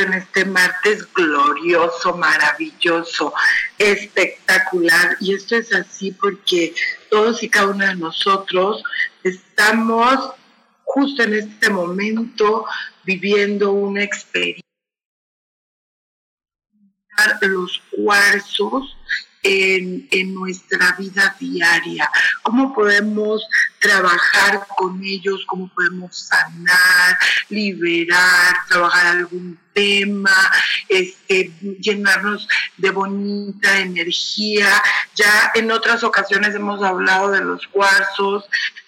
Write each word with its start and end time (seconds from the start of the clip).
En 0.00 0.14
este 0.14 0.44
martes 0.44 1.12
glorioso, 1.12 2.16
maravilloso, 2.16 3.32
espectacular. 3.78 5.16
Y 5.20 5.34
esto 5.34 5.56
es 5.56 5.72
así 5.74 6.12
porque 6.12 6.74
todos 7.10 7.42
y 7.42 7.48
cada 7.48 7.68
uno 7.68 7.86
de 7.86 7.96
nosotros 7.96 8.82
estamos 9.22 10.32
justo 10.84 11.22
en 11.22 11.34
este 11.34 11.70
momento 11.70 12.66
viviendo 13.04 13.72
una 13.72 14.02
experiencia. 14.02 14.62
Los 17.42 17.82
cuarzos 17.90 18.96
en, 19.42 20.34
nuestra 20.34 20.92
vida 20.98 21.34
diaria, 21.38 22.10
cómo 22.42 22.72
podemos 22.74 23.46
trabajar 23.80 24.66
con 24.76 25.02
ellos, 25.04 25.44
cómo 25.46 25.68
podemos 25.74 26.16
sanar, 26.16 27.18
liberar, 27.48 28.56
trabajar 28.68 29.06
algún 29.06 29.58
tema, 29.72 30.34
este, 30.88 31.50
llenarnos 31.80 32.48
de 32.76 32.90
bonita 32.90 33.80
energía. 33.80 34.82
Ya 35.14 35.50
en 35.54 35.70
otras 35.70 36.04
ocasiones 36.04 36.54
hemos 36.54 36.82
hablado 36.82 37.30
de 37.30 37.40
los 37.40 37.66
cuarzos, 37.66 38.44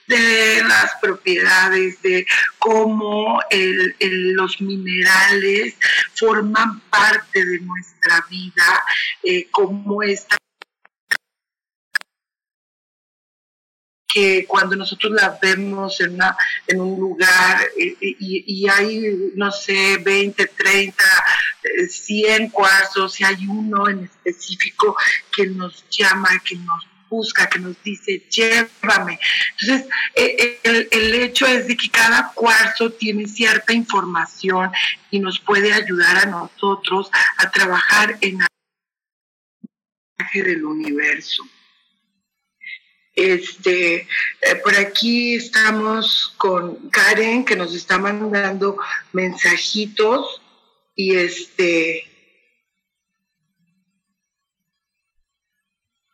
de 0.06 0.62
las 0.62 0.92
propiedades, 1.00 2.00
de 2.02 2.26
cómo 2.58 3.40
los 3.50 4.60
minerales 4.60 5.74
forman 6.14 6.80
parte 6.90 7.44
de 7.44 7.60
nuestra 7.60 8.24
vida, 8.28 8.82
eh, 9.22 9.48
cómo 9.50 10.02
esta 10.02 10.36
que 14.14 14.46
cuando 14.46 14.76
nosotros 14.76 15.12
la 15.12 15.36
vemos 15.42 16.00
en, 16.00 16.14
una, 16.14 16.36
en 16.68 16.80
un 16.80 17.00
lugar 17.00 17.62
eh, 17.76 17.96
eh, 18.00 18.16
y, 18.20 18.68
hay, 18.68 19.32
no 19.34 19.50
sé, 19.50 19.98
20, 19.98 20.46
30, 20.46 21.04
100 21.88 22.50
cuarzos 22.50 23.20
y 23.20 23.24
hay 23.24 23.44
uno 23.48 23.88
en 23.88 24.04
específico 24.04 24.96
que 25.34 25.48
nos 25.48 25.84
llama, 25.90 26.28
que 26.44 26.54
nos 26.54 26.86
busca, 27.08 27.48
que 27.48 27.58
nos 27.58 27.82
dice, 27.82 28.22
llévame. 28.30 29.18
Entonces, 29.58 29.88
eh, 30.14 30.60
el, 30.62 30.88
el, 30.92 31.14
hecho 31.14 31.46
es 31.46 31.66
de 31.66 31.76
que 31.76 31.90
cada 31.90 32.30
cuarzo 32.34 32.92
tiene 32.92 33.26
cierta 33.26 33.72
información 33.72 34.70
y 35.10 35.18
nos 35.18 35.40
puede 35.40 35.72
ayudar 35.72 36.18
a 36.18 36.26
nosotros 36.26 37.10
a 37.38 37.50
trabajar 37.50 38.16
en 38.20 38.42
el 38.42 38.46
del 40.44 40.64
universo. 40.64 41.42
Este, 43.14 44.08
eh, 44.40 44.54
por 44.64 44.74
aquí 44.76 45.36
estamos 45.36 46.34
con 46.36 46.90
Karen 46.90 47.44
que 47.44 47.54
nos 47.54 47.74
está 47.74 47.98
mandando 47.98 48.76
mensajitos 49.12 50.40
y 50.96 51.14
este 51.14 52.10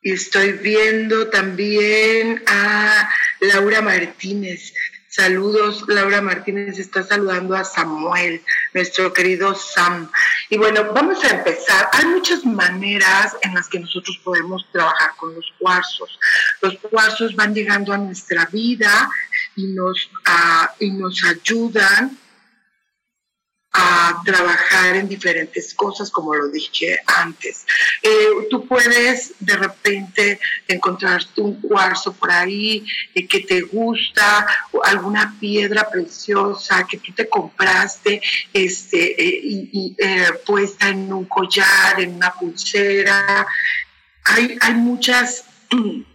y 0.02 0.12
estoy 0.12 0.52
viendo 0.52 1.28
también 1.28 2.42
a 2.46 3.10
Laura 3.40 3.82
Martínez 3.82 4.72
Saludos, 5.12 5.84
Laura 5.88 6.22
Martínez 6.22 6.78
está 6.78 7.02
saludando 7.02 7.56
a 7.56 7.64
Samuel, 7.64 8.40
nuestro 8.72 9.12
querido 9.12 9.56
Sam. 9.56 10.08
Y 10.48 10.56
bueno, 10.56 10.92
vamos 10.94 11.24
a 11.24 11.30
empezar. 11.30 11.88
Hay 11.94 12.04
muchas 12.04 12.44
maneras 12.44 13.36
en 13.42 13.52
las 13.52 13.68
que 13.68 13.80
nosotros 13.80 14.20
podemos 14.22 14.64
trabajar 14.70 15.10
con 15.16 15.34
los 15.34 15.52
cuarzos. 15.58 16.16
Los 16.62 16.78
cuarzos 16.78 17.34
van 17.34 17.52
llegando 17.52 17.92
a 17.92 17.98
nuestra 17.98 18.46
vida 18.52 19.10
y 19.56 19.66
nos, 19.72 20.08
uh, 20.28 20.68
y 20.78 20.92
nos 20.92 21.24
ayudan 21.24 22.16
a 23.72 24.20
trabajar 24.24 24.96
en 24.96 25.08
diferentes 25.08 25.74
cosas, 25.74 26.10
como 26.10 26.34
lo 26.34 26.48
dije 26.48 26.98
antes. 27.06 27.64
Eh, 28.02 28.48
tú 28.50 28.66
puedes 28.66 29.34
de 29.38 29.56
repente 29.56 30.40
encontrarte 30.66 31.40
un 31.40 31.60
cuarzo 31.60 32.12
por 32.12 32.30
ahí 32.30 32.84
eh, 33.14 33.26
que 33.26 33.40
te 33.40 33.60
gusta, 33.62 34.46
alguna 34.84 35.36
piedra 35.38 35.88
preciosa 35.88 36.84
que 36.88 36.98
tú 36.98 37.12
te 37.12 37.28
compraste 37.28 38.20
este, 38.52 39.22
eh, 39.22 39.40
y, 39.42 39.96
puesta 40.44 40.88
en 40.88 41.12
un 41.12 41.26
collar, 41.26 42.00
en 42.00 42.14
una 42.16 42.32
pulsera. 42.32 43.46
Hay, 44.24 44.56
hay 44.60 44.74
muchas 44.74 45.44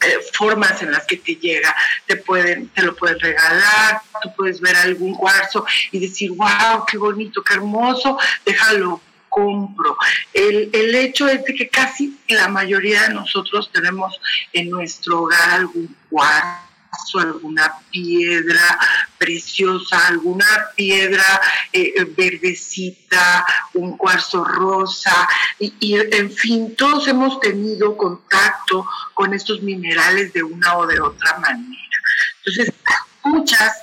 eh, 0.00 0.18
formas 0.32 0.82
en 0.82 0.92
las 0.92 1.06
que 1.06 1.16
te 1.16 1.36
llega. 1.36 1.74
Te, 2.06 2.16
pueden, 2.16 2.68
te 2.68 2.82
lo 2.82 2.94
pueden 2.94 3.18
regalar, 3.18 4.00
tú 4.22 4.32
puedes 4.36 4.60
ver 4.60 4.76
algún 4.76 5.14
cuarzo 5.14 5.64
y 5.92 5.98
decir, 5.98 6.32
wow, 6.32 6.84
qué 6.86 6.98
bonito, 6.98 7.42
qué 7.42 7.54
hermoso, 7.54 8.18
déjalo 8.44 9.00
compro. 9.28 9.98
El, 10.32 10.70
el 10.72 10.94
hecho 10.94 11.28
es 11.28 11.44
de 11.44 11.54
que 11.54 11.68
casi 11.68 12.18
la 12.28 12.48
mayoría 12.48 13.02
de 13.02 13.14
nosotros 13.14 13.70
tenemos 13.70 14.18
en 14.54 14.70
nuestro 14.70 15.22
hogar 15.22 15.50
algún 15.50 15.94
cuarzo 16.08 16.65
alguna 17.18 17.72
piedra 17.90 18.78
preciosa, 19.18 20.06
alguna 20.06 20.46
piedra 20.74 21.40
eh, 21.72 22.04
verdecita, 22.16 23.44
un 23.74 23.96
cuarzo 23.96 24.44
rosa, 24.44 25.28
y, 25.58 25.74
y, 25.80 25.94
en 25.94 26.30
fin, 26.30 26.74
todos 26.76 27.08
hemos 27.08 27.40
tenido 27.40 27.96
contacto 27.96 28.86
con 29.14 29.34
estos 29.34 29.62
minerales 29.62 30.32
de 30.32 30.42
una 30.42 30.76
o 30.76 30.86
de 30.86 31.00
otra 31.00 31.38
manera. 31.38 31.76
Entonces, 32.44 32.74
muchas 33.24 33.76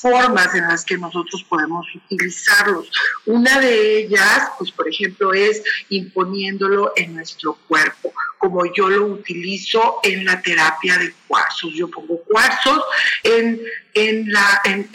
formas 0.00 0.54
en 0.54 0.68
las 0.68 0.84
que 0.84 0.96
nosotros 0.96 1.44
podemos 1.48 1.86
utilizarlos. 1.94 2.90
Una 3.26 3.60
de 3.60 3.98
ellas, 3.98 4.50
pues 4.58 4.70
por 4.70 4.88
ejemplo, 4.88 5.32
es 5.32 5.62
imponiéndolo 5.88 6.92
en 6.96 7.14
nuestro 7.14 7.58
cuerpo, 7.66 8.12
como 8.38 8.64
yo 8.74 8.88
lo 8.88 9.06
utilizo 9.06 9.98
en 10.02 10.24
la 10.24 10.40
terapia 10.40 10.98
de 10.98 11.12
cuarzos. 11.26 11.72
Yo 11.74 11.88
pongo 11.88 12.22
cuarzos 12.24 12.82
en, 13.24 13.60
en, 13.94 14.32
la, 14.32 14.60
en, 14.64 14.88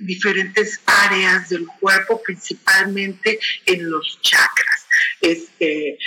diferentes 0.00 0.80
áreas 0.86 1.48
del 1.48 1.66
cuerpo, 1.80 2.20
principalmente 2.22 3.38
en 3.66 3.90
los 3.90 4.20
chakras. 4.20 4.86
Este, 5.20 5.98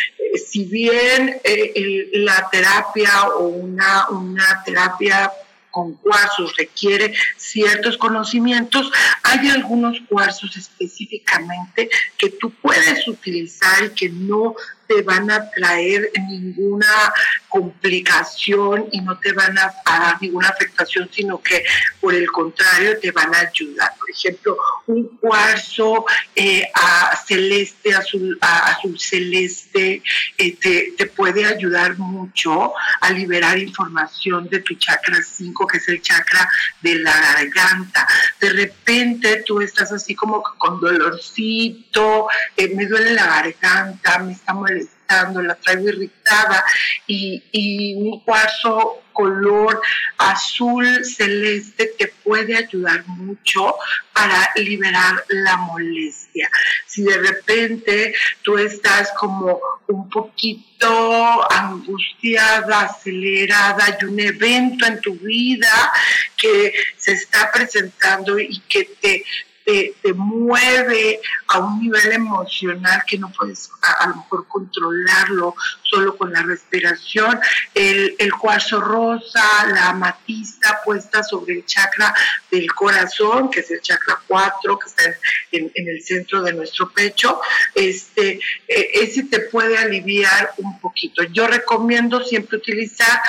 si 0.45 0.65
bien 0.65 1.41
eh, 1.43 2.09
la 2.13 2.47
terapia 2.51 3.29
o 3.29 3.47
una, 3.47 4.09
una 4.09 4.63
terapia 4.63 5.31
con 5.75 5.95
cuarzos 5.95 6.55
requiere 6.55 7.13
ciertos 7.35 7.97
conocimientos, 7.97 8.89
hay 9.23 9.49
algunos 9.49 9.99
cuarzos 10.07 10.55
específicamente 10.55 11.89
que 12.17 12.29
tú 12.29 12.49
puedes 12.61 13.05
utilizar 13.09 13.83
y 13.83 13.89
que 13.89 14.07
no 14.07 14.55
te 14.87 15.01
van 15.01 15.29
a 15.31 15.49
traer 15.51 16.11
ninguna 16.27 17.13
complicación 17.49 18.87
y 18.91 19.01
no 19.01 19.17
te 19.19 19.31
van 19.31 19.57
a, 19.57 19.73
dar 19.85 20.21
ninguna 20.21 20.49
afectación, 20.49 21.09
sino 21.11 21.41
que 21.41 21.63
por 22.01 22.13
el 22.13 22.29
contrario 22.31 22.99
te 22.99 23.11
van 23.11 23.33
a 23.33 23.39
ayudar. 23.39 23.91
Por 23.97 24.09
ejemplo, 24.09 24.57
un 24.87 25.17
cuarzo 25.17 26.05
eh, 26.35 26.69
a 26.73 27.15
celeste, 27.25 27.93
azul, 27.93 28.37
azul 28.41 28.99
celeste, 28.99 30.01
eh, 30.37 30.55
te, 30.57 30.93
te, 30.97 31.05
puede 31.05 31.45
ayudar 31.45 31.97
mucho 31.97 32.73
a 32.99 33.11
liberar 33.11 33.57
información 33.57 34.49
de 34.49 34.59
tu 34.59 34.75
chakra 34.75 35.17
5, 35.21 35.67
que 35.67 35.77
es 35.77 35.87
el 35.87 36.01
chakra 36.01 36.49
de 36.81 36.95
la 36.95 37.13
garganta. 37.13 38.07
De 38.39 38.49
repente 38.49 39.43
tú 39.45 39.61
estás 39.61 39.91
así 39.91 40.13
como 40.13 40.43
con 40.57 40.79
dolorcito, 40.79 42.27
eh, 42.57 42.73
me 42.75 42.85
duele 42.85 43.11
la 43.11 43.27
garganta, 43.27 44.19
me 44.19 44.33
está 44.33 44.53
molestando, 44.53 44.74
la 45.07 45.55
traigo 45.55 45.89
irritada 45.89 46.63
y, 47.07 47.43
y 47.51 47.95
un 47.95 48.19
cuarzo 48.21 49.03
color 49.15 49.81
azul 50.17 51.03
celeste 51.05 51.93
te 51.97 52.07
puede 52.23 52.55
ayudar 52.57 53.07
mucho 53.07 53.75
para 54.13 54.51
liberar 54.57 55.23
la 55.29 55.57
molestia. 55.57 56.49
Si 56.85 57.03
de 57.03 57.17
repente 57.17 58.13
tú 58.43 58.57
estás 58.57 59.11
como 59.17 59.59
un 59.87 60.09
poquito 60.09 61.51
angustiada, 61.51 62.81
acelerada, 62.81 63.85
hay 63.85 64.05
un 64.05 64.19
evento 64.19 64.85
en 64.85 64.99
tu 64.99 65.15
vida 65.15 65.91
que 66.37 66.73
se 66.97 67.13
está 67.13 67.51
presentando 67.51 68.37
y 68.37 68.59
que 68.67 68.83
te 69.01 69.23
te, 69.65 70.13
mueve 70.13 71.19
a 71.47 71.59
un 71.59 71.81
nivel 71.81 72.11
emocional 72.11 73.03
que 73.07 73.17
no 73.17 73.31
puedes 73.31 73.69
a, 73.81 74.07
lo 74.07 74.15
mejor 74.17 74.47
controlarlo 74.47 75.55
solo 75.81 76.15
con 76.15 76.31
la 76.31 76.43
respiración. 76.43 77.39
El, 77.73 78.15
cuarzo 78.39 78.79
rosa, 78.79 79.41
la 79.73 79.89
amatista 79.89 80.79
puesta 80.85 81.23
sobre 81.23 81.55
el 81.55 81.65
chakra 81.65 82.13
del 82.51 82.71
corazón, 82.73 83.49
que 83.49 83.61
es 83.61 83.71
el 83.71 83.81
chakra 83.81 84.21
4, 84.27 84.79
que 84.79 84.87
está 84.87 85.03
en, 85.51 85.71
el 85.75 86.03
centro 86.03 86.41
de 86.43 86.53
nuestro 86.53 86.91
pecho, 86.91 87.39
este, 87.73 88.39
e, 88.67 88.89
ese 88.93 89.23
te 89.23 89.39
puede 89.39 89.77
aliviar 89.77 90.53
un 90.57 90.79
poquito. 90.79 91.23
Yo 91.23 91.47
recomiendo 91.47 92.23
siempre 92.23 92.57
utilizar 92.57 93.19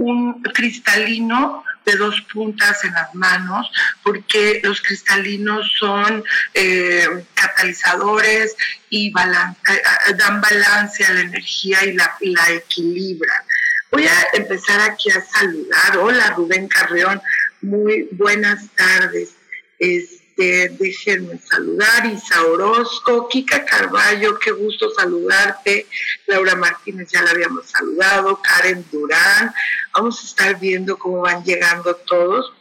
un 0.00 0.42
cristalino 0.42 1.62
de 1.84 1.96
dos 1.96 2.20
puntas 2.32 2.84
en 2.84 2.92
las 2.92 3.14
manos, 3.14 3.70
porque 4.02 4.60
los 4.62 4.80
cristalinos 4.80 5.70
son 5.78 6.24
eh, 6.54 7.06
catalizadores 7.34 8.56
y 8.88 9.08
eh, 9.08 9.12
dan 10.16 10.40
balance 10.40 11.04
a 11.04 11.12
la 11.12 11.20
energía 11.20 11.84
y 11.84 11.92
la, 11.92 12.16
la 12.20 12.50
equilibran. 12.50 13.42
Voy 13.90 14.06
a 14.06 14.28
empezar 14.34 14.80
aquí 14.80 15.10
a 15.10 15.20
saludar. 15.20 15.98
Hola 15.98 16.30
Rubén 16.30 16.68
Carreón, 16.68 17.20
muy 17.60 18.08
buenas 18.12 18.68
tardes. 18.76 19.34
Este, 20.40 20.70
déjenme 20.70 21.38
saludar, 21.38 22.06
Isa 22.06 22.42
Orozco, 22.46 23.28
Kika 23.28 23.62
Carballo, 23.66 24.38
qué 24.38 24.52
gusto 24.52 24.90
saludarte, 24.90 25.86
Laura 26.26 26.54
Martínez 26.54 27.10
ya 27.12 27.20
la 27.20 27.32
habíamos 27.32 27.66
saludado, 27.66 28.40
Karen 28.40 28.82
Durán, 28.90 29.52
vamos 29.94 30.22
a 30.22 30.26
estar 30.26 30.58
viendo 30.58 30.98
cómo 30.98 31.20
van 31.20 31.44
llegando 31.44 31.94
todos, 31.94 32.54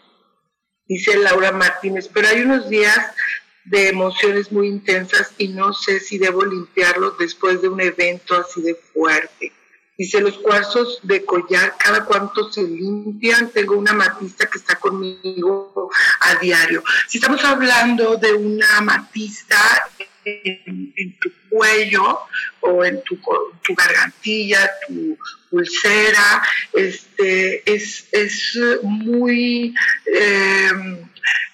dice 0.89 1.17
Laura 1.19 1.53
Martínez, 1.53 2.09
pero 2.13 2.27
hay 2.27 2.41
unos 2.41 2.69
días 2.69 2.99
de 3.63 3.87
emociones 3.87 4.51
muy 4.51 4.67
intensas 4.67 5.31
y 5.37 5.47
no 5.47 5.71
sé 5.73 6.01
si 6.01 6.17
debo 6.17 6.43
limpiarlos 6.43 7.17
después 7.17 7.61
de 7.61 7.69
un 7.69 7.79
evento 7.79 8.35
así 8.35 8.61
de 8.61 8.75
fuerte. 8.75 9.53
Dice, 9.99 10.21
los 10.21 10.37
cuarzos 10.37 11.01
de 11.03 11.25
collar, 11.25 11.75
cada 11.77 12.05
cuánto 12.05 12.49
se 12.49 12.61
limpian. 12.63 13.49
Tengo 13.49 13.75
una 13.75 13.91
matista 13.91 14.49
que 14.49 14.57
está 14.57 14.75
conmigo 14.75 15.91
a 16.21 16.35
diario. 16.35 16.81
Si 17.05 17.17
estamos 17.17 17.43
hablando 17.43 18.15
de 18.15 18.31
una 18.31 18.79
matista 18.79 19.57
en, 20.23 21.19
tu 21.19 21.29
cuello 21.49 22.19
o 22.61 22.85
en 22.85 23.03
tu, 23.03 23.19
tu 23.61 23.75
gargantilla, 23.75 24.71
tu 24.87 25.17
pulsera, 25.49 26.43
este, 26.71 27.69
es, 27.69 28.07
es 28.13 28.57
muy... 28.81 29.75
Eh, 30.05 30.71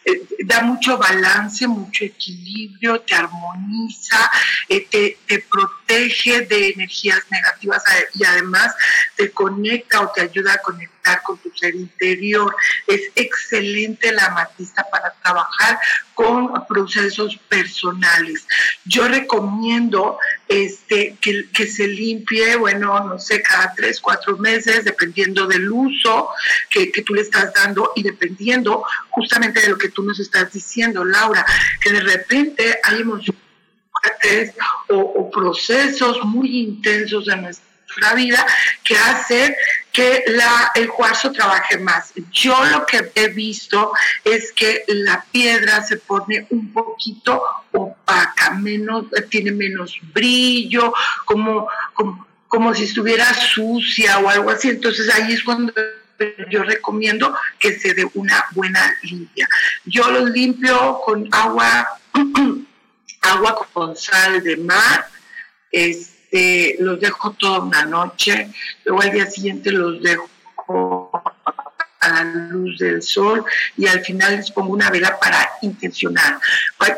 eh, 0.05 0.21
da 0.45 0.61
mucho 0.61 0.97
balance, 0.97 1.67
mucho 1.67 2.05
equilibrio, 2.05 3.01
te 3.01 3.15
armoniza, 3.15 4.29
eh, 4.69 4.87
te, 4.89 5.17
te, 5.25 5.39
protege 5.39 6.41
de 6.41 6.69
energías 6.69 7.19
negativas 7.31 7.83
y 8.13 8.23
además 8.23 8.75
te 9.15 9.31
conecta 9.31 10.01
o 10.01 10.11
te 10.11 10.21
ayuda 10.21 10.53
a 10.53 10.57
conectar 10.59 10.95
con 11.23 11.37
tu 11.39 11.51
ser 11.55 11.75
interior. 11.75 12.55
Es 12.87 13.01
excelente 13.15 14.11
la 14.11 14.25
amatista 14.25 14.85
para 14.91 15.13
trabajar 15.23 15.79
con 16.13 16.65
procesos 16.67 17.37
personales. 17.49 18.47
Yo 18.85 19.07
recomiendo 19.07 20.17
este, 20.47 21.17
que, 21.19 21.49
que 21.51 21.67
se 21.67 21.87
limpie, 21.87 22.55
bueno, 22.55 23.03
no 23.03 23.19
sé, 23.19 23.41
cada 23.41 23.73
tres, 23.75 23.99
cuatro 23.99 24.37
meses, 24.37 24.85
dependiendo 24.85 25.45
del 25.45 25.69
uso 25.69 26.29
que, 26.69 26.91
que 26.91 27.01
tú 27.01 27.13
le 27.13 27.21
estás 27.21 27.53
dando 27.53 27.91
y 27.95 28.03
dependiendo 28.03 28.83
justamente 29.09 29.64
de 29.65 29.71
lo 29.71 29.77
que 29.77 29.89
tú 29.89 30.03
nos 30.03 30.19
estás 30.19 30.51
diciendo, 30.53 31.03
Laura, 31.03 31.45
que 31.81 31.91
de 31.91 32.01
repente 32.01 32.79
hay 32.83 33.01
emociones 33.01 33.41
o, 34.89 34.97
o 34.97 35.31
procesos 35.31 36.23
muy 36.23 36.59
intensos 36.59 37.27
en 37.27 37.41
nuestra 37.41 37.65
vida 38.15 38.45
que 38.83 38.95
hacen 38.97 39.55
que 39.91 40.25
la, 40.27 40.71
el 40.75 40.89
cuarzo 40.89 41.31
trabaje 41.31 41.77
más. 41.77 42.11
Yo 42.31 42.65
lo 42.65 42.85
que 42.85 43.11
he 43.15 43.29
visto 43.29 43.93
es 44.23 44.51
que 44.51 44.83
la 44.87 45.25
piedra 45.31 45.81
se 45.83 45.97
pone 45.97 46.47
un 46.49 46.73
poquito 46.73 47.41
opaca, 47.71 48.51
menos, 48.51 49.05
tiene 49.29 49.51
menos 49.51 49.97
brillo, 50.13 50.93
como, 51.23 51.69
como, 51.93 52.27
como 52.47 52.73
si 52.73 52.83
estuviera 52.83 53.33
sucia 53.33 54.19
o 54.19 54.29
algo 54.29 54.49
así. 54.49 54.69
Entonces 54.69 55.13
ahí 55.13 55.31
es 55.31 55.43
cuando 55.43 55.73
yo 56.49 56.63
recomiendo 56.63 57.35
que 57.59 57.77
se 57.77 57.93
dé 57.93 58.05
una 58.13 58.45
buena 58.51 58.93
limpia. 59.03 59.47
Yo 59.85 60.09
los 60.11 60.29
limpio 60.29 60.99
con 61.05 61.27
agua, 61.31 61.87
agua 63.21 63.67
con 63.73 63.95
sal 63.95 64.43
de 64.43 64.57
mar, 64.57 65.07
este, 65.71 66.75
los 66.79 66.99
dejo 66.99 67.31
toda 67.33 67.59
una 67.59 67.85
noche, 67.85 68.49
luego 68.85 69.01
al 69.01 69.11
día 69.11 69.25
siguiente 69.25 69.71
los 69.71 70.01
dejo 70.01 71.04
a 72.05 72.23
la 72.23 72.23
luz 72.23 72.77
del 72.77 73.01
sol 73.01 73.43
y 73.77 73.87
al 73.87 74.01
final 74.01 74.37
les 74.37 74.51
pongo 74.51 74.73
una 74.73 74.89
vela 74.89 75.17
para 75.19 75.49
intencionar. 75.61 76.39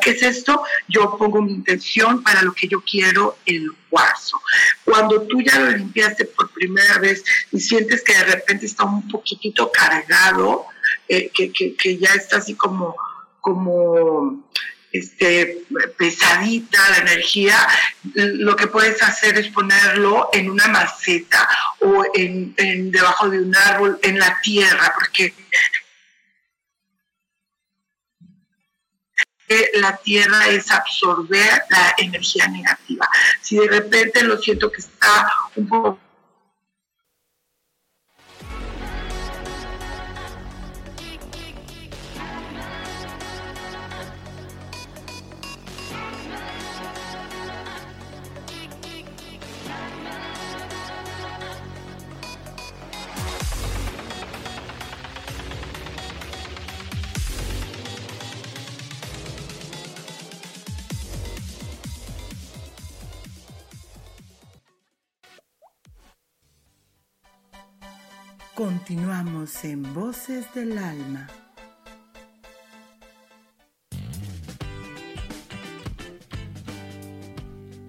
¿Qué 0.02 0.12
es 0.12 0.22
esto? 0.24 0.64
Yo 0.88 1.18
pongo 1.18 1.42
mi 1.42 1.52
intención 1.52 2.24
para 2.24 2.42
lo 2.42 2.54
que 2.54 2.68
yo 2.68 2.82
quiero 2.82 3.38
el 3.46 3.72
cuarzo. 3.90 4.40
Cuando 4.84 5.22
tú 5.24 5.42
ya 5.42 5.60
lo 5.60 5.72
limpiaste 5.72 6.26
por 6.26 6.50
primera 6.52 6.98
vez 7.00 7.24
y 7.52 7.60
sientes 7.60 8.04
que 8.04 8.14
de 8.14 8.24
repente 8.26 8.66
está 8.66 8.84
un 8.86 9.08
poquitito 9.08 9.72
cargado, 9.72 10.66
eh, 11.08 11.30
que, 11.34 11.52
que, 11.52 11.76
que 11.76 11.98
ya 11.98 12.10
está 12.14 12.38
así 12.38 12.56
como, 12.56 12.96
como 13.42 14.44
este, 14.92 15.66
pesadita 15.98 16.90
la 16.90 16.98
energía, 16.98 17.56
lo 18.14 18.56
que 18.56 18.68
puedes 18.68 19.02
hacer 19.04 19.38
es 19.38 19.50
ponerlo 19.50 20.30
en 20.34 20.50
una 20.50 20.68
maceta 20.68 21.48
o 21.82 22.06
en, 22.14 22.56
debajo 22.92 23.30
de 23.30 23.42
un 23.42 23.56
árbol, 23.56 24.00
en 24.02 24.20
la 24.20 24.40
tierra, 24.42 24.94
porque 24.96 25.34
la 29.76 29.96
tierra 29.98 30.48
es 30.48 30.72
absorber 30.72 31.64
la 31.70 31.96
energía 31.98 32.48
negativa. 32.48 33.08
Si 33.42 33.58
de 33.58 33.68
repente 33.68 34.24
lo 34.24 34.38
siento 34.38 34.72
que 34.72 34.82
está 34.82 35.32
un 35.56 35.68
poco 35.68 36.00
Continuamos 68.88 69.66
en 69.66 69.94
Voces 69.94 70.46
del 70.54 70.78
Alma. 70.78 71.28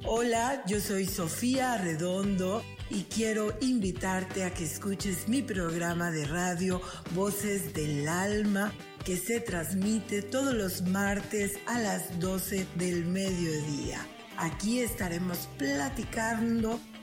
Hola, 0.05 0.64
yo 0.67 0.81
soy 0.81 1.07
Sofía 1.07 1.78
Redondo 1.78 2.64
y 2.90 3.05
quiero 3.05 3.57
invitarte 3.61 4.43
a 4.43 4.52
que 4.52 4.64
escuches 4.64 5.28
mi 5.28 5.40
programa 5.40 6.11
de 6.11 6.25
radio 6.25 6.81
Voces 7.14 7.73
del 7.75 8.09
Alma 8.09 8.73
que 9.05 9.17
se 9.17 9.38
transmite 9.38 10.23
todos 10.23 10.52
los 10.52 10.83
martes 10.83 11.61
a 11.69 11.78
las 11.78 12.19
12 12.19 12.67
del 12.75 13.05
mediodía. 13.05 14.05
Aquí 14.37 14.81
estaremos 14.81 15.49
platicando 15.59 16.81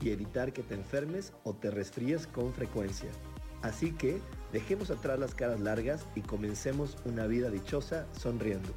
y 0.00 0.10
evitar 0.10 0.52
que 0.52 0.62
te 0.62 0.74
enfermes 0.74 1.32
o 1.44 1.54
te 1.54 1.70
resfríes 1.70 2.26
con 2.26 2.52
frecuencia. 2.52 3.10
Así 3.62 3.92
que 3.92 4.20
dejemos 4.52 4.90
atrás 4.90 5.18
las 5.18 5.34
caras 5.34 5.60
largas 5.60 6.06
y 6.14 6.20
comencemos 6.20 6.96
una 7.04 7.26
vida 7.26 7.50
dichosa 7.50 8.06
sonriendo. 8.12 8.72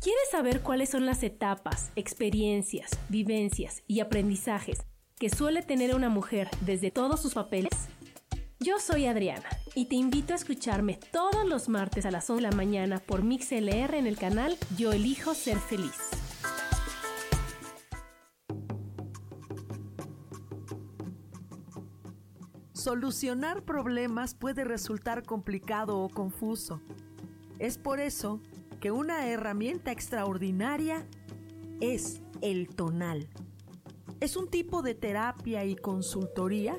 ¿Quieres 0.00 0.30
saber 0.30 0.62
cuáles 0.62 0.88
son 0.88 1.04
las 1.04 1.22
etapas, 1.22 1.90
experiencias, 1.94 2.90
vivencias 3.10 3.82
y 3.86 4.00
aprendizajes 4.00 4.78
que 5.18 5.28
suele 5.28 5.62
tener 5.62 5.94
una 5.94 6.08
mujer 6.08 6.48
desde 6.62 6.90
todos 6.90 7.20
sus 7.20 7.34
papeles? 7.34 7.72
Yo 8.58 8.78
soy 8.78 9.06
Adriana 9.06 9.59
y 9.74 9.86
te 9.86 9.94
invito 9.94 10.32
a 10.32 10.36
escucharme 10.36 10.98
todos 11.12 11.46
los 11.46 11.68
martes 11.68 12.06
a 12.06 12.10
las 12.10 12.28
11 12.28 12.42
de 12.42 12.50
la 12.50 12.56
mañana 12.56 12.98
por 12.98 13.22
MixLR 13.22 13.94
en 13.94 14.06
el 14.06 14.16
canal 14.16 14.56
Yo 14.76 14.92
elijo 14.92 15.34
ser 15.34 15.58
feliz. 15.58 15.96
Solucionar 22.72 23.62
problemas 23.62 24.34
puede 24.34 24.64
resultar 24.64 25.22
complicado 25.22 25.98
o 25.98 26.08
confuso. 26.08 26.80
Es 27.58 27.76
por 27.76 28.00
eso 28.00 28.40
que 28.80 28.90
una 28.90 29.26
herramienta 29.26 29.92
extraordinaria 29.92 31.06
es 31.80 32.22
el 32.40 32.68
tonal. 32.74 33.28
Es 34.20 34.36
un 34.36 34.48
tipo 34.48 34.82
de 34.82 34.94
terapia 34.94 35.64
y 35.64 35.76
consultoría 35.76 36.78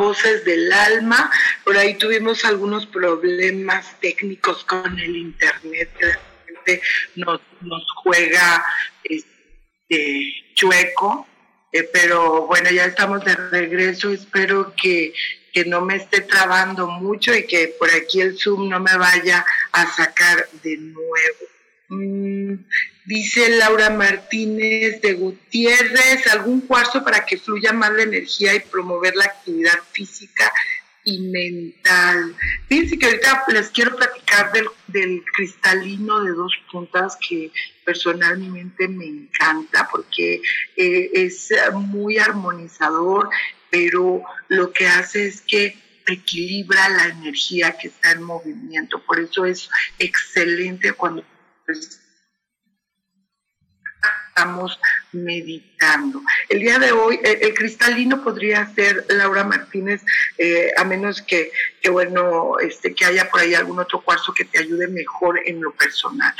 Voces 0.00 0.46
del 0.46 0.72
Alma. 0.72 1.30
Por 1.62 1.76
ahí 1.76 1.94
tuvimos 1.94 2.46
algunos 2.46 2.86
problemas 2.86 4.00
técnicos 4.00 4.64
con 4.64 4.98
el 4.98 5.14
Internet. 5.14 5.90
Que 6.64 6.80
nos, 7.16 7.40
nos 7.60 7.84
juega 8.02 8.64
este, 9.04 10.32
chueco. 10.54 11.28
Eh, 11.72 11.82
pero 11.92 12.46
bueno, 12.46 12.70
ya 12.70 12.86
estamos 12.86 13.22
de 13.26 13.34
regreso. 13.34 14.10
Espero 14.10 14.74
que, 14.74 15.12
que 15.52 15.66
no 15.66 15.82
me 15.82 15.96
esté 15.96 16.22
trabando 16.22 16.86
mucho 16.86 17.34
y 17.34 17.46
que 17.46 17.68
por 17.78 17.90
aquí 17.90 18.22
el 18.22 18.38
Zoom 18.38 18.70
no 18.70 18.80
me 18.80 18.96
vaya 18.96 19.44
a 19.72 19.86
sacar 19.86 20.48
de 20.62 20.78
nuevo. 20.78 21.50
Mm, 21.90 22.54
dice 23.04 23.48
Laura 23.56 23.90
Martínez 23.90 25.00
de 25.02 25.14
Gutiérrez, 25.14 26.24
algún 26.28 26.60
cuarzo 26.60 27.02
para 27.02 27.26
que 27.26 27.36
fluya 27.36 27.72
más 27.72 27.92
la 27.92 28.04
energía 28.04 28.54
y 28.54 28.60
promover 28.60 29.16
la 29.16 29.24
actividad 29.24 29.76
física 29.90 30.52
y 31.02 31.18
mental. 31.18 32.36
Fíjense 32.68 32.96
que 32.96 33.06
ahorita 33.06 33.44
les 33.48 33.70
quiero 33.70 33.96
platicar 33.96 34.52
del, 34.52 35.24
cristalino 35.34 36.22
de 36.22 36.30
dos 36.30 36.52
puntas 36.70 37.18
que 37.28 37.50
personalmente 37.84 38.86
me 38.86 39.06
encanta 39.06 39.88
porque 39.90 40.40
eh, 40.76 41.10
es 41.12 41.52
muy 41.72 42.18
armonizador, 42.18 43.30
pero 43.68 44.22
lo 44.46 44.72
que 44.72 44.86
hace 44.86 45.26
es 45.26 45.40
que 45.40 45.76
equilibra 46.06 46.88
la 46.88 47.06
energía 47.08 47.76
que 47.76 47.88
está 47.88 48.12
en 48.12 48.22
movimiento. 48.22 49.02
Por 49.02 49.18
eso 49.18 49.44
es 49.44 49.68
excelente 49.98 50.92
cuando 50.92 51.24
estamos 54.40 54.78
meditando. 55.12 56.22
El 56.48 56.60
día 56.60 56.78
de 56.78 56.92
hoy, 56.92 57.20
el, 57.22 57.52
cristalino 57.54 58.22
podría 58.22 58.72
ser 58.74 59.04
Laura 59.08 59.44
Martínez, 59.44 60.02
eh, 60.38 60.72
a 60.76 60.84
menos 60.84 61.20
que, 61.22 61.50
que, 61.82 61.90
bueno, 61.90 62.58
este, 62.60 62.94
que 62.94 63.04
haya 63.04 63.28
por 63.28 63.40
ahí 63.40 63.54
algún 63.54 63.78
otro 63.78 64.00
cuarzo 64.00 64.32
que 64.32 64.44
te 64.44 64.58
ayude 64.60 64.88
mejor 64.88 65.40
en 65.44 65.60
lo 65.60 65.72
personal. 65.72 66.32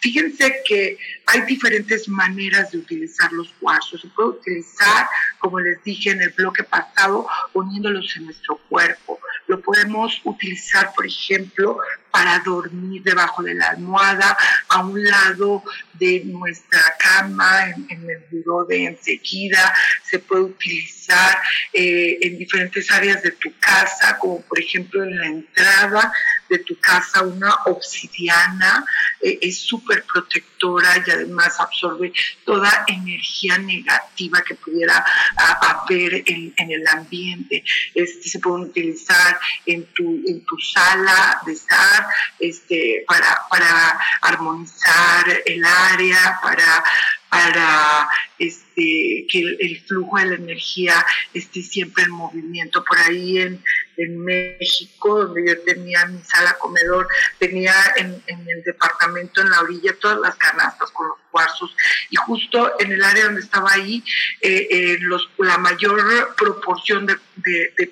Fíjense 0.00 0.62
que 0.66 0.98
hay 1.26 1.42
diferentes 1.42 2.08
maneras 2.08 2.72
de 2.72 2.78
utilizar 2.78 3.32
los 3.32 3.48
cuarzos. 3.60 4.00
Se 4.00 4.08
puede 4.08 4.30
utilizar, 4.30 5.08
como 5.38 5.60
les 5.60 5.82
dije 5.82 6.10
en 6.10 6.22
el 6.22 6.30
bloque 6.30 6.64
pasado, 6.64 7.26
poniéndolos 7.52 8.16
en 8.16 8.26
nuestro 8.26 8.58
cuerpo. 8.68 9.18
Lo 9.46 9.60
podemos 9.60 10.20
utilizar, 10.24 10.92
por 10.94 11.06
ejemplo, 11.06 11.78
para 12.16 12.38
dormir 12.38 13.02
debajo 13.02 13.42
de 13.42 13.52
la 13.52 13.68
almohada, 13.68 14.38
a 14.70 14.80
un 14.80 15.04
lado 15.04 15.62
de 15.92 16.22
nuestra 16.24 16.80
programa 16.98 17.68
en, 17.68 18.10
el 18.10 18.24
buró 18.30 18.64
de 18.64 18.84
enseguida, 18.84 19.74
se 20.02 20.18
puede 20.18 20.42
utilizar 20.42 21.38
eh, 21.72 22.18
en 22.22 22.38
diferentes 22.38 22.90
áreas 22.90 23.22
de 23.22 23.32
tu 23.32 23.52
casa, 23.58 24.16
como 24.18 24.40
por 24.42 24.58
ejemplo 24.58 25.02
en 25.02 25.18
la 25.18 25.26
entrada 25.26 26.12
de 26.48 26.58
tu 26.60 26.78
casa 26.78 27.22
una 27.22 27.54
obsidiana, 27.66 28.84
eh, 29.20 29.38
es 29.42 29.58
súper 29.58 30.04
protectora 30.04 31.02
y 31.06 31.10
además 31.10 31.58
absorbe 31.60 32.12
toda 32.44 32.84
energía 32.86 33.58
negativa 33.58 34.42
que 34.42 34.54
pudiera 34.54 35.04
haber 35.36 36.22
en, 36.26 36.54
el 36.56 36.86
ambiente. 36.88 37.64
Este, 37.94 38.28
se 38.28 38.38
puede 38.38 38.64
utilizar 38.64 39.38
en 39.66 39.84
tu, 39.86 40.22
en 40.26 40.44
tu 40.44 40.58
sala 40.58 41.40
de 41.44 41.52
estar 41.52 42.05
este, 42.38 43.04
para, 43.06 43.42
para 43.48 43.98
armonizar 44.22 45.42
el 45.44 45.64
área, 45.64 46.38
para 46.42 46.84
para 47.28 48.08
este, 48.38 49.26
que 49.28 49.56
el, 49.60 49.82
flujo 49.86 50.18
de 50.18 50.26
la 50.26 50.34
energía 50.36 51.04
esté 51.34 51.62
siempre 51.62 52.04
en 52.04 52.10
movimiento. 52.10 52.84
Por 52.84 52.98
ahí 52.98 53.38
en, 53.38 53.62
en 53.96 54.18
México, 54.18 55.24
donde 55.24 55.46
yo 55.46 55.60
tenía 55.62 56.04
mi 56.06 56.22
sala 56.22 56.56
comedor, 56.58 57.08
tenía 57.38 57.74
en, 57.96 58.22
el 58.26 58.62
departamento, 58.62 59.40
en 59.40 59.50
la 59.50 59.60
orilla, 59.60 59.94
todas 60.00 60.18
las 60.20 60.36
canastas 60.36 60.90
con 60.90 61.08
los 61.08 61.18
cuarzos. 61.30 61.74
Y 62.10 62.16
justo 62.16 62.72
en 62.78 62.92
el 62.92 63.02
área 63.02 63.24
donde 63.24 63.40
estaba 63.40 63.72
ahí, 63.72 64.02
eh, 64.40 64.68
eh, 64.70 64.98
los, 65.00 65.28
la 65.38 65.58
mayor 65.58 66.34
proporción 66.36 67.06
de, 67.06 67.16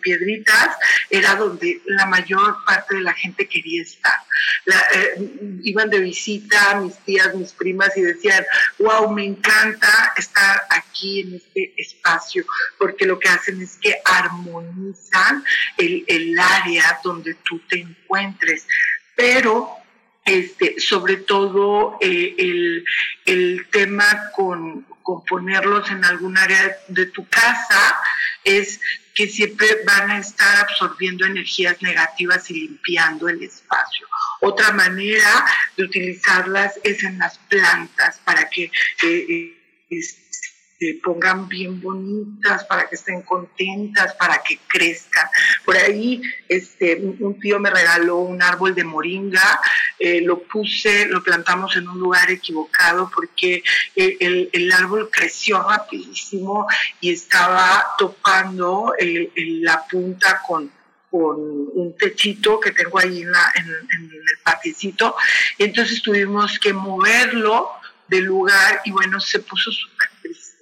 piedritas 0.02 0.76
era 1.10 1.36
donde 1.36 1.80
la 1.86 2.06
mayor 2.06 2.64
parte 2.64 2.96
de 2.96 3.02
la 3.02 3.14
gente 3.14 3.46
quería 3.48 3.82
estar. 3.82 4.18
Eh, 4.66 5.60
iban 5.62 5.90
de 5.90 6.00
visita 6.00 6.80
mis 6.80 6.96
tías, 6.98 7.34
mis 7.34 7.52
primas 7.52 7.96
y 7.96 8.02
decían, 8.02 8.44
wow, 8.78 9.10
me 9.10 9.24
encanta 9.24 10.12
estar 10.16 10.62
aquí 10.70 11.20
en 11.20 11.34
este 11.34 11.74
espacio, 11.76 12.44
porque 12.78 13.06
lo 13.06 13.18
que 13.18 13.28
hacen 13.28 13.60
es 13.62 13.76
que 13.76 13.96
armonizan 14.04 15.44
el 15.78 15.94
el, 16.06 16.38
área 16.38 17.00
donde 17.02 17.34
tú 17.34 17.60
te 17.68 17.80
encuentres, 17.80 18.66
pero 19.14 19.83
este, 20.24 20.80
sobre 20.80 21.16
todo 21.18 21.98
eh, 22.00 22.34
el, 23.26 23.66
tema 23.70 24.30
con, 24.34 24.86
ponerlos 25.28 25.90
en 25.90 26.04
algún 26.04 26.38
área 26.38 26.76
de 26.88 27.06
tu 27.06 27.28
casa 27.28 28.00
es 28.42 28.80
que 29.14 29.28
siempre 29.28 29.68
van 29.84 30.10
a 30.10 30.18
estar 30.18 30.60
absorbiendo 30.60 31.26
energías 31.26 31.80
negativas 31.82 32.50
y 32.50 32.54
limpiando 32.54 33.28
el 33.28 33.42
espacio. 33.42 34.06
Otra 34.40 34.72
manera 34.72 35.44
de 35.76 35.84
utilizarlas 35.84 36.80
es 36.82 37.04
en 37.04 37.18
las 37.18 37.38
plantas 37.38 38.18
para 38.24 38.48
que 38.48 38.70
eh, 39.02 39.58
eh, 40.84 41.00
pongan 41.02 41.48
bien 41.48 41.80
bonitas, 41.80 42.64
para 42.64 42.88
que 42.88 42.96
estén 42.96 43.22
contentas, 43.22 44.14
para 44.14 44.42
que 44.42 44.58
crezcan. 44.66 45.26
Por 45.64 45.76
ahí 45.76 46.20
este, 46.48 46.96
un 46.96 47.38
tío 47.40 47.58
me 47.58 47.70
regaló 47.70 48.18
un 48.18 48.42
árbol 48.42 48.74
de 48.74 48.84
moringa, 48.84 49.60
eh, 49.98 50.20
lo 50.20 50.42
puse, 50.42 51.06
lo 51.06 51.22
plantamos 51.22 51.76
en 51.76 51.88
un 51.88 51.98
lugar 51.98 52.30
equivocado 52.30 53.10
porque 53.14 53.62
eh, 53.96 54.16
el, 54.20 54.50
el, 54.52 54.72
árbol 54.72 55.08
creció 55.10 55.62
rapidísimo 55.62 56.66
y 57.00 57.12
estaba 57.12 57.86
topando 57.96 58.94
eh, 58.98 59.30
la 59.36 59.84
punta 59.86 60.42
con 60.46 60.70
con 61.10 61.36
un 61.38 61.94
techito 61.96 62.58
que 62.58 62.72
tengo 62.72 62.98
ahí 62.98 63.22
en, 63.22 63.28
en, 63.28 63.68
en 63.68 64.10
el 64.12 64.38
paticito. 64.42 65.14
Y 65.58 65.62
entonces 65.62 66.02
tuvimos 66.02 66.58
que 66.58 66.72
moverlo 66.72 67.70
del 68.08 68.24
lugar 68.24 68.80
y 68.84 68.90
bueno, 68.90 69.20
se 69.20 69.38
puso 69.38 69.70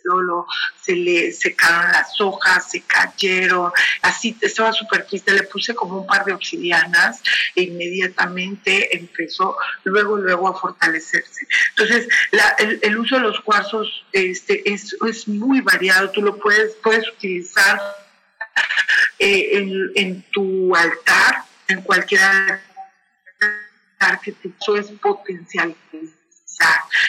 súper 0.05 0.47
se 0.81 0.95
le 0.95 1.33
secaron 1.33 1.93
las 1.93 2.21
hojas, 2.21 2.71
se 2.71 2.83
cayeron, 2.83 3.73
así 4.03 4.37
estaba 4.41 4.73
súper 4.73 5.07
triste, 5.07 5.33
le 5.33 5.45
puse 5.45 5.75
como 5.75 6.01
un 6.01 6.07
par 6.07 6.25
de 6.25 6.33
obsidianas 6.33 7.23
e 7.55 7.63
inmediatamente 7.63 8.97
empezó 8.97 9.57
luego, 9.85 10.17
luego 10.17 10.49
a 10.49 10.59
fortalecerse. 10.59 11.47
Entonces, 11.71 12.09
el, 12.83 12.99
uso 12.99 13.17
de 13.17 13.23
los 13.23 13.41
cuarzos 13.41 14.05
este, 14.13 14.73
es, 14.73 14.97
es 15.07 15.29
muy 15.29 15.61
variado, 15.61 16.11
tú 16.11 16.23
lo 16.23 16.39
puedes, 16.39 16.75
puedes 16.83 17.09
utilizar 17.09 17.81
eh, 19.19 19.51
en, 19.53 19.91
en 19.95 20.23
tu 20.31 20.75
altar, 20.75 21.45
en 21.69 21.83
cualquier 21.83 22.21
altar 22.21 22.61
que 24.23 24.33
te 24.33 24.53
es 24.79 24.91
potencial 25.01 25.75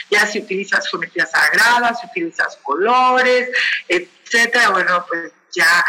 ya 0.09 0.25
si 0.25 0.39
utilizas 0.39 0.89
geometrías 0.89 1.31
sagradas, 1.31 1.99
si 1.99 2.07
utilizas 2.07 2.57
colores, 2.63 3.49
etcétera, 3.87 4.69
bueno, 4.69 5.05
pues 5.07 5.31
ya 5.55 5.85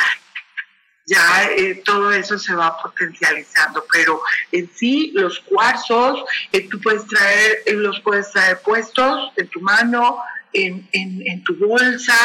ya 1.06 1.50
eh, 1.56 1.82
todo 1.84 2.12
eso 2.12 2.38
se 2.38 2.54
va 2.54 2.80
potencializando, 2.80 3.84
pero 3.92 4.23
en 4.52 4.70
sí 4.75 5.12
los 5.14 5.40
cuarzos 5.40 6.25
eh, 6.52 6.67
tú 6.69 6.80
puedes 6.80 7.06
traer, 7.06 7.58
eh, 7.67 7.75
los 7.75 8.00
puedes 8.00 8.30
traer 8.30 8.60
puestos 8.62 9.32
en 9.36 9.49
tu 9.49 9.60
mano, 9.60 10.19
en, 10.54 10.88
en, 10.93 11.43
tu 11.43 11.56
bolsa, 11.56 12.17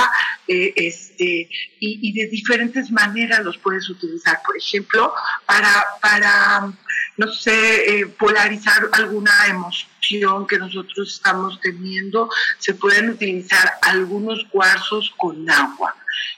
este, 0.45 1.49
y, 1.79 2.13
de 2.13 2.27
diferentes 2.27 2.91
maneras 2.91 3.39
los 3.39 3.57
puedes 3.57 3.89
utilizar. 3.89 4.39
Por 4.45 4.55
ejemplo, 4.55 5.11
para, 5.47 5.83
para 5.99 6.71
no 7.19 7.27
sé, 7.33 8.13
polarizar 8.17 8.89
alguna 8.93 9.31
emoción 9.47 10.47
que 10.47 10.57
nosotros 10.57 11.15
estamos 11.15 11.59
teniendo, 11.59 12.29
se 12.57 12.73
pueden 12.73 13.09
utilizar 13.09 13.73
algunos 13.81 14.45
cuarzos 14.45 15.13
con 15.17 15.49
agua. 15.49 15.95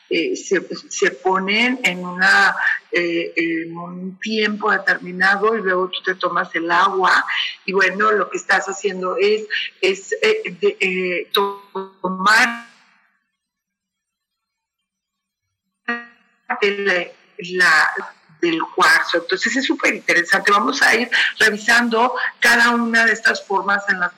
Eh, 0.10 0.36
se, 0.36 1.12
ponen 1.12 1.80
en, 1.84 2.00
una, 2.00 2.56
eh, 2.92 3.66
un 3.72 4.20
tiempo 4.20 4.70
determinado 4.70 5.56
y 5.56 5.62
luego 5.62 5.90
tú 5.90 6.02
te 6.04 6.16
tomas 6.16 6.54
el 6.54 6.70
agua 6.70 7.24
y 7.66 7.72
bueno, 7.72 8.12
lo 8.12 8.30
que 8.30 8.38
estás 8.38 8.66
haciendo 8.66 9.16
es, 9.18 9.48
es 9.80 10.14
eh, 10.22 11.30
tomar 11.32 12.68
la, 17.38 17.94
del 18.42 18.60
cuarzo. 18.76 19.20
Entonces 19.20 19.56
es 19.56 19.66
súper 19.66 19.94
interesante. 19.96 20.52
Vamos 20.52 20.82
a 20.82 20.96
ir 20.96 21.10
revisando 21.40 22.16
cada 22.40 22.72
una 22.72 23.06
de 23.06 23.14
estas 23.14 23.46
formas 23.46 23.84
en 23.90 24.00
las 24.00 24.12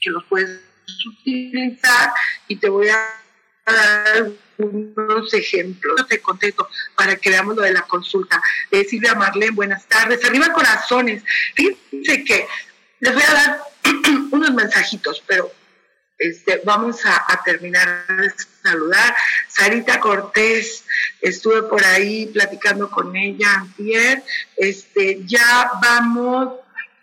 que 0.00 0.10
los 0.10 0.24
puedes 0.24 0.60
utilizar 1.06 2.12
y 2.46 2.56
te 2.56 2.68
voy 2.68 2.88
a 2.88 2.98
dar 3.66 4.30
unos 4.58 5.32
ejemplos 5.34 6.08
de 6.08 6.20
contexto 6.20 6.68
para 6.96 7.16
que 7.16 7.30
veamos 7.30 7.56
lo 7.56 7.62
de 7.62 7.72
la 7.72 7.82
consulta. 7.82 8.42
Eh, 8.70 8.84
Silvia 8.84 9.14
Marlene, 9.14 9.52
buenas 9.52 9.86
tardes. 9.86 10.24
Arriba 10.24 10.52
corazones. 10.52 11.22
Fíjense 11.54 12.24
que 12.24 12.46
les 13.00 13.14
voy 13.14 13.22
a 13.22 13.32
dar 13.32 13.60
unos 14.30 14.50
mensajitos, 14.52 15.22
pero 15.26 15.52
este, 16.18 16.60
vamos 16.64 17.00
a, 17.04 17.42
terminar 17.44 18.06
de 18.08 18.32
saludar. 18.62 19.14
Sarita 19.48 20.00
Cortés, 20.00 20.84
estuve 21.20 21.62
por 21.62 21.84
ahí 21.84 22.26
platicando 22.26 22.90
con 22.90 23.14
ella 23.14 23.66
ayer. 23.78 24.22
Este, 24.56 25.20
ya 25.24 25.70
vamos 25.80 26.54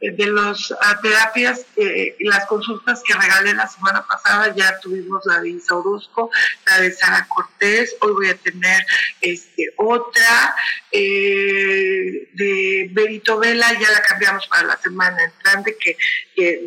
de 0.02 0.28
las 0.28 0.74
terapias 1.02 1.66
eh, 1.78 2.16
las 2.20 2.46
consultas 2.46 3.02
que 3.04 3.14
regalé 3.14 3.54
la 3.54 3.68
semana 3.68 4.06
pasada, 4.06 4.54
ya 4.56 4.80
tuvimos 4.80 5.26
la 5.26 5.42
de 5.42 5.50
Isa 5.50 5.76
Orozco, 5.76 6.30
la 6.66 6.82
de 6.82 6.92
Sara 6.92 7.28
Cortés, 7.28 7.96
hoy 8.02 8.12
voy 8.14 8.30
a 8.30 8.36
tener 8.36 8.86
este, 9.22 9.74
otra 9.78 10.56
eh, 10.92 12.30
de 12.34 12.90
Berito 12.92 13.40
Vela, 13.40 13.72
ya 13.74 13.92
la 13.92 14.02
cambiamos 14.02 14.48
para 14.48 14.64
la 14.64 14.78
semana 14.78 15.24
entrante, 15.24 15.76
que, 15.80 15.98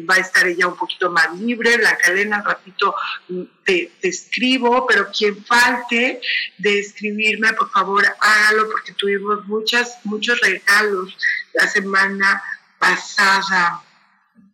va 0.08 0.14
a 0.14 0.18
estar 0.18 0.46
ella 0.46 0.66
un 0.66 0.76
poquito 0.76 1.10
más 1.10 1.30
libre, 1.38 1.76
la 1.76 1.90
al 1.90 2.44
ratito 2.44 2.94
mm, 3.28 3.42
te, 3.64 3.92
te 4.00 4.08
escribo, 4.08 4.86
pero 4.86 5.10
quien 5.10 5.44
falte 5.44 6.20
de 6.56 6.78
escribirme, 6.78 7.52
por 7.52 7.70
favor, 7.70 8.04
hágalo, 8.18 8.70
porque 8.70 8.92
tuvimos 8.92 9.44
muchas, 9.46 9.98
muchos 10.04 10.40
regalos 10.40 11.16
la 11.52 11.68
semana 11.68 12.26
pasada. 12.26 12.57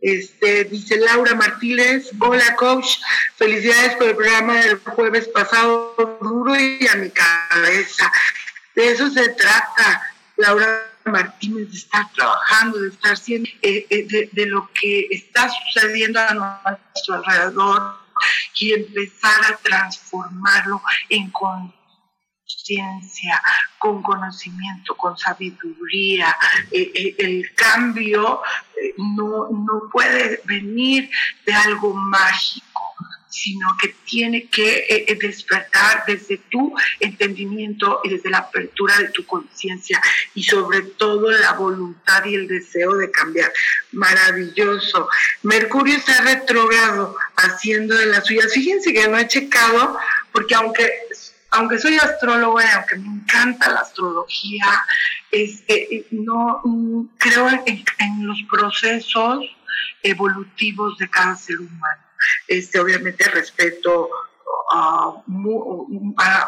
Este, 0.01 0.65
dice 0.65 0.99
Laura 0.99 1.35
Martínez, 1.35 2.11
hola 2.19 2.55
coach, 2.57 2.99
felicidades 3.37 3.97
por 3.97 4.09
el 4.09 4.17
programa 4.17 4.55
del 4.57 4.79
jueves 4.79 5.29
pasado, 5.29 6.19
duro 6.21 6.55
y 6.55 6.87
a 6.87 6.97
mi 6.97 7.11
cabeza. 7.11 8.13
De 8.75 8.91
eso 8.91 9.09
se 9.11 9.31
trata, 9.31 10.03
Laura 10.37 10.93
Martínez, 11.07 11.71
de 11.71 11.77
estar 11.79 12.13
trabajando, 12.13 12.81
de 12.81 12.89
estar 12.89 13.17
siendo, 13.17 13.49
eh, 13.63 13.87
eh, 13.89 14.29
de, 14.31 14.47
lo 14.47 14.71
que 14.73 15.07
está 15.11 15.49
sucediendo 15.49 16.21
a 16.21 16.35
nuestro 16.35 17.15
alrededor 17.15 17.97
y 18.59 18.73
empezar 18.75 19.53
a 19.53 19.57
transformarlo 19.57 20.83
en 21.09 21.31
ciencia, 22.62 23.40
con 23.79 24.03
conocimiento, 24.03 24.95
con 24.97 25.17
sabiduría. 25.17 26.37
Eh, 26.71 26.90
eh, 26.95 27.14
el 27.19 27.55
cambio 27.55 28.40
eh, 28.77 28.95
no, 28.99 29.49
no 29.51 29.90
puede 29.93 30.40
venir 30.45 31.11
de 31.45 31.53
algo 31.53 31.95
mágico, 31.95 32.64
sino 33.29 33.67
que 33.81 33.95
tiene 34.07 34.47
que 34.47 35.17
despertar 35.21 36.05
desde 36.07 36.37
tu 36.37 36.73
entendimiento 37.01 38.01
y 38.05 38.11
desde 38.11 38.31
la 38.31 38.38
apertura 38.38 38.97
de 38.99 39.09
tu 39.09 39.27
conciencia 39.27 40.01
y 40.35 40.45
sobre 40.45 40.83
todo 40.83 41.33
la 41.33 41.53
voluntad 41.55 42.25
y 42.27 42.37
el 42.37 42.47
deseo 42.47 42.95
de 42.95 43.11
cambiar. 43.11 43.53
Maravilloso. 43.90 45.09
Mercurio 45.43 45.97
está 45.97 46.21
retrógrado 46.23 47.17
haciendo 47.37 47.97
de 47.97 48.07
las 48.07 48.25
suyas. 48.25 48.53
Fíjense 48.53 48.93
que 48.93 49.09
no 49.09 49.19
he 49.19 49.27
checado 49.27 49.99
porque 50.35 50.55
aunque 50.57 50.93
aunque 51.55 51.79
soy 51.79 51.97
astróloga 51.97 52.64
y 52.64 52.75
aunque 52.75 52.97
me 52.97 53.09
encanta 53.09 53.71
la 53.71 53.81
astrología, 53.81 54.67
este, 55.31 56.07
no 56.11 56.61
creo 57.19 57.49
en 57.49 58.27
los 58.27 58.43
procesos 58.51 59.45
evolutivos 60.03 60.99
de 60.99 61.09
cada 61.09 61.37
ser 61.37 61.61
humano. 61.61 62.03
Este, 62.49 62.79
obviamente 62.79 63.25
respeto 63.31 64.11
a, 64.73 65.23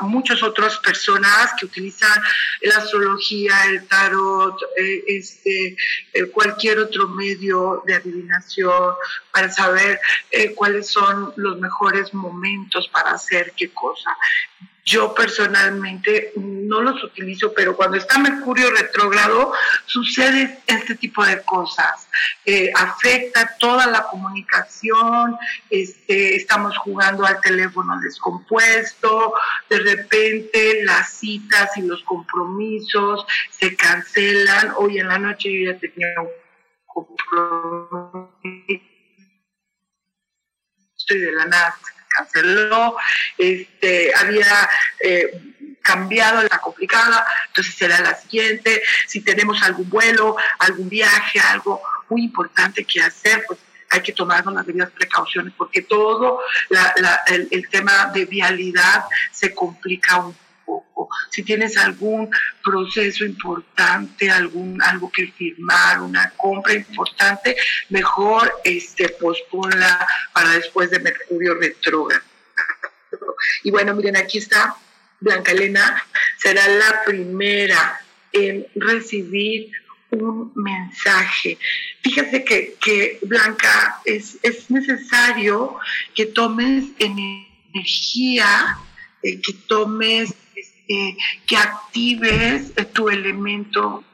muchas 0.00 0.42
otras 0.42 0.78
personas 0.78 1.52
que 1.58 1.66
utilizan 1.66 2.22
la 2.62 2.76
astrología, 2.78 3.54
el 3.66 3.86
tarot, 3.86 4.58
eh, 4.76 5.04
este, 5.08 5.76
eh, 6.12 6.26
cualquier 6.32 6.78
otro 6.78 7.08
medio 7.08 7.82
de 7.86 7.94
adivinación 7.94 8.94
para 9.32 9.50
saber 9.50 10.00
eh, 10.30 10.54
cuáles 10.54 10.88
son 10.88 11.32
los 11.36 11.58
mejores 11.58 12.12
momentos 12.14 12.88
para 12.88 13.12
hacer 13.12 13.52
qué 13.56 13.70
cosa. 13.70 14.16
Yo 14.88 15.12
personalmente 15.14 16.32
no 16.36 16.80
los 16.80 17.02
utilizo, 17.02 17.52
pero 17.52 17.76
cuando 17.76 17.96
está 17.96 18.20
Mercurio 18.20 18.70
retrógrado 18.70 19.52
sucede 19.84 20.60
este 20.64 20.94
tipo 20.94 21.24
de 21.24 21.42
cosas. 21.42 22.08
Eh, 22.44 22.70
afecta 22.72 23.56
toda 23.58 23.88
la 23.88 24.04
comunicación, 24.04 25.36
este, 25.70 26.36
estamos 26.36 26.78
jugando 26.78 27.26
al 27.26 27.40
teléfono 27.40 27.98
descompuesto, 28.00 29.34
de 29.68 29.80
repente 29.80 30.84
las 30.84 31.14
citas 31.14 31.76
y 31.76 31.82
los 31.82 32.04
compromisos 32.04 33.26
se 33.50 33.74
cancelan. 33.74 34.72
Hoy 34.76 35.00
en 35.00 35.08
la 35.08 35.18
noche 35.18 35.52
yo 35.52 35.72
ya 35.72 35.78
tenía 35.80 36.20
un 36.20 36.28
compromiso 36.86 38.25
y 41.14 41.18
de 41.18 41.32
la 41.32 41.44
nada 41.46 41.76
canceló, 42.08 42.96
este, 43.36 44.14
había 44.14 44.68
eh, 45.00 45.30
cambiado 45.82 46.42
la 46.42 46.58
complicada, 46.58 47.26
entonces 47.48 47.74
será 47.74 48.00
la 48.00 48.14
siguiente, 48.14 48.82
si 49.06 49.20
tenemos 49.20 49.62
algún 49.62 49.88
vuelo, 49.90 50.36
algún 50.58 50.88
viaje, 50.88 51.38
algo 51.40 51.82
muy 52.08 52.24
importante 52.24 52.84
que 52.84 53.02
hacer, 53.02 53.44
pues 53.46 53.60
hay 53.90 54.00
que 54.00 54.12
tomar 54.12 54.44
las 54.46 54.66
debidas 54.66 54.90
precauciones 54.90 55.52
porque 55.56 55.82
todo 55.82 56.40
el, 57.26 57.48
el, 57.52 57.68
tema 57.68 58.10
de 58.12 58.24
vialidad 58.24 59.04
se 59.30 59.54
complica 59.54 60.16
un 60.16 60.36
si 61.30 61.42
tienes 61.42 61.76
algún 61.76 62.30
proceso 62.62 63.24
importante, 63.24 64.30
algún 64.30 64.80
algo 64.82 65.10
que 65.10 65.28
firmar, 65.32 66.00
una 66.00 66.30
compra 66.36 66.74
importante, 66.74 67.56
mejor 67.90 68.52
este 68.64 69.08
posponla 69.10 70.06
para 70.32 70.50
después 70.52 70.90
de 70.90 71.00
Mercurio 71.00 71.54
retrógrado. 71.54 72.22
Y 73.62 73.70
bueno, 73.70 73.94
miren, 73.94 74.16
aquí 74.16 74.38
está 74.38 74.76
Blanca 75.20 75.52
Elena, 75.52 76.02
será 76.38 76.66
la 76.68 77.04
primera 77.04 78.00
en 78.32 78.66
recibir 78.74 79.70
un 80.10 80.52
mensaje. 80.54 81.58
Fíjate 82.02 82.44
que, 82.44 82.76
que 82.80 83.18
Blanca, 83.22 84.00
es, 84.04 84.38
es, 84.42 84.70
necesario 84.70 85.78
que 86.14 86.26
tomes 86.26 86.84
energía, 86.98 88.78
eh, 89.22 89.40
que 89.40 89.52
tomes 89.66 90.34
eh, 90.88 91.16
que 91.46 91.56
actives 91.56 92.72
tu 92.92 93.08
elemento 93.08 94.04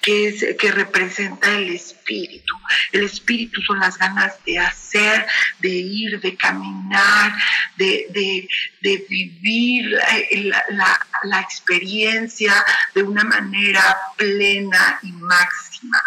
que, 0.00 0.28
es, 0.28 0.56
que 0.58 0.72
representa 0.72 1.50
el 1.56 1.70
espíritu. 1.70 2.54
El 2.92 3.04
espíritu 3.04 3.60
son 3.62 3.80
las 3.80 3.98
ganas 3.98 4.42
de 4.44 4.58
hacer, 4.58 5.26
de 5.60 5.68
ir, 5.68 6.20
de 6.20 6.36
caminar, 6.36 7.32
de, 7.76 8.48
vivir 9.08 9.98
la, 10.70 11.06
la, 11.24 11.40
experiencia 11.40 12.64
de 12.94 13.02
una 13.02 13.24
manera 13.24 13.96
plena 14.16 14.98
y 15.02 15.12
máxima. 15.12 16.02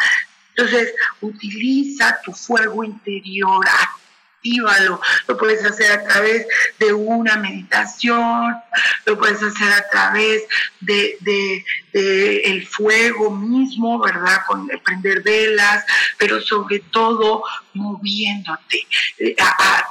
Entonces, 0.56 0.94
utiliza 1.22 2.20
tu 2.24 2.34
fuego 2.34 2.84
interior, 2.84 3.66
lo 4.44 5.38
puedes 5.38 5.64
hacer 5.64 5.92
a 5.92 6.04
través 6.04 6.48
de 6.80 6.94
una 6.94 7.38
meditación, 7.38 8.56
lo 9.06 9.18
puedes 9.18 9.42
hacer 9.42 9.72
a 9.72 9.90
través 9.90 10.44
de, 10.80 11.64
el 11.94 12.66
fuego 12.66 13.32
mismo, 13.32 14.00
¿verdad? 14.00 14.42
Con 14.48 14.68
prender 14.84 15.22
velas, 15.22 15.86
pero 16.18 16.42
sobre 16.42 16.80
todo 16.92 17.44
moviéndote, 17.74 18.88
eh, 19.20 19.36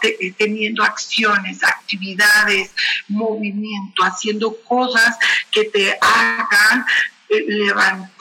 eh, 0.03 0.35
teniendo 0.37 0.83
acciones, 0.83 1.63
actividades, 1.63 2.73
movimiento, 3.09 4.03
haciendo 4.03 4.57
cosas 4.63 5.17
que 5.51 5.65
te 5.65 5.99
hagan 6.01 6.85
eh, 7.29 7.45
levantar 7.47 8.20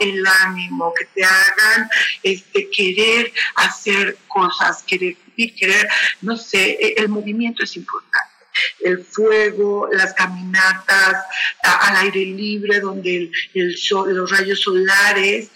el 0.00 0.26
ánimo, 0.26 0.92
que 0.94 1.06
te 1.06 1.24
hagan 1.24 1.88
este, 2.22 2.68
querer 2.70 3.32
hacer 3.56 4.16
cosas, 4.28 4.82
querer 4.82 5.16
querer, 5.58 5.88
no 6.20 6.36
sé, 6.36 6.78
e, 6.80 6.94
el 6.98 7.08
movimiento 7.08 7.64
es 7.64 7.76
importante 7.76 8.32
el 8.80 9.02
fuego, 9.04 9.88
las 9.92 10.12
caminatas 10.12 11.24
al 11.62 11.96
aire 11.96 12.20
libre, 12.26 12.80
donde 12.80 13.30
el, 13.54 13.76
sol, 13.76 14.14
los 14.14 14.30
rayos 14.30 14.60
solares 14.60 15.50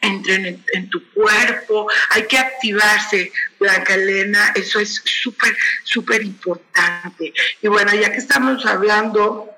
entren 0.00 0.62
en, 0.72 0.88
tu 0.88 1.02
cuerpo. 1.12 1.88
Hay 2.10 2.26
que 2.26 2.38
activarse, 2.38 3.32
Blanca 3.58 3.94
Elena, 3.94 4.52
eso 4.54 4.78
es 4.78 5.02
súper, 5.04 5.56
súper 5.82 6.22
importante. 6.22 7.32
Y 7.60 7.68
bueno, 7.68 7.92
ya 7.94 8.12
que 8.12 8.18
estamos 8.18 8.64
hablando 8.64 9.50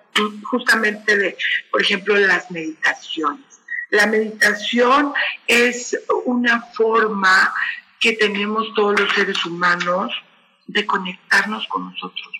justamente 0.50 1.16
de, 1.16 1.36
por 1.70 1.82
ejemplo, 1.82 2.16
las 2.16 2.50
meditaciones. 2.50 3.47
La 3.90 4.06
meditación 4.06 5.12
es 5.46 5.98
una 6.24 6.60
forma 6.60 7.52
que 8.00 8.12
tenemos 8.12 8.72
todos 8.74 9.00
los 9.00 9.12
seres 9.14 9.44
humanos 9.44 10.12
de 10.66 10.84
conectarnos 10.86 11.66
con 11.68 11.90
nosotros 11.90 12.37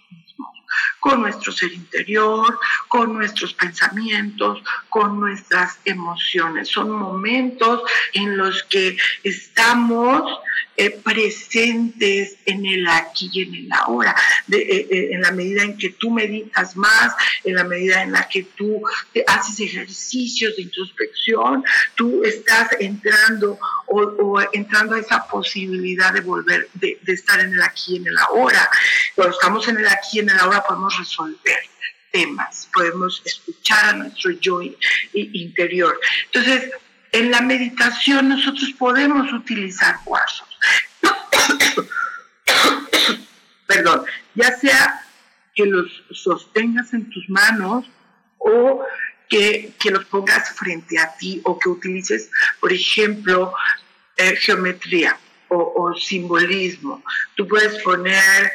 con 1.00 1.22
nuestro 1.22 1.52
ser 1.52 1.72
interior, 1.72 2.58
con 2.88 3.14
nuestros 3.14 3.54
pensamientos, 3.54 4.62
con 4.88 5.20
nuestras 5.20 5.78
emociones. 5.84 6.68
Son 6.68 6.90
momentos 6.90 7.82
en 8.12 8.36
los 8.36 8.62
que 8.64 8.96
estamos 9.22 10.40
eh, 10.80 10.90
presentes 10.90 12.36
en 12.46 12.64
el 12.64 12.86
aquí 12.86 13.28
y 13.32 13.42
en 13.42 13.54
el 13.54 13.72
ahora, 13.72 14.14
eh, 14.48 14.86
eh, 14.88 15.08
en 15.10 15.22
la 15.22 15.32
medida 15.32 15.64
en 15.64 15.76
que 15.76 15.90
tú 15.90 16.08
meditas 16.08 16.76
más, 16.76 17.14
en 17.42 17.56
la 17.56 17.64
medida 17.64 18.00
en 18.00 18.12
la 18.12 18.28
que 18.28 18.44
tú 18.44 18.80
haces 19.26 19.58
ejercicios 19.58 20.54
de 20.54 20.62
introspección, 20.62 21.64
tú 21.96 22.22
estás 22.22 22.68
entrando 22.78 23.58
o, 23.88 24.40
entrando 24.52 24.94
a 24.94 25.00
esa 25.00 25.26
posibilidad 25.26 26.12
de 26.12 26.20
volver, 26.20 26.68
de, 26.74 26.96
estar 27.08 27.40
en 27.40 27.54
el 27.54 27.62
aquí 27.62 27.94
y 27.94 27.96
en 27.96 28.06
el 28.06 28.18
ahora. 28.18 28.70
Cuando 29.16 29.34
estamos 29.34 29.66
en 29.66 29.78
el 29.78 29.88
aquí 29.88 30.18
y 30.18 30.20
en 30.20 30.30
el 30.30 30.38
ahora 30.38 30.62
podemos 30.68 30.96
resolver 30.98 31.58
temas, 32.12 32.68
podemos 32.72 33.22
escuchar 33.24 33.84
a 33.86 33.92
nuestro 33.94 34.30
yo 34.32 34.60
interior. 35.12 35.98
Entonces, 36.26 36.70
en 37.12 37.30
la 37.30 37.40
meditación 37.40 38.28
nosotros 38.28 38.70
podemos 38.78 39.32
utilizar 39.32 39.96
cuarzos. 40.04 40.48
Perdón, 43.66 44.04
ya 44.34 44.56
sea 44.56 45.04
que 45.54 45.66
los 45.66 45.90
sostengas 46.12 46.92
en 46.92 47.10
tus 47.10 47.28
manos 47.28 47.84
o 48.38 48.84
que, 49.28 49.74
los 49.90 50.04
pongas 50.06 50.54
frente 50.54 50.98
a 50.98 51.16
ti 51.16 51.40
o 51.44 51.58
que 51.58 51.68
utilices, 51.68 52.30
por 52.60 52.72
ejemplo, 52.72 53.52
eh, 54.16 54.36
geometría 54.36 55.18
o, 55.48 55.72
o, 55.76 55.94
simbolismo. 55.94 57.02
Tú 57.34 57.46
puedes 57.46 57.82
poner, 57.82 58.52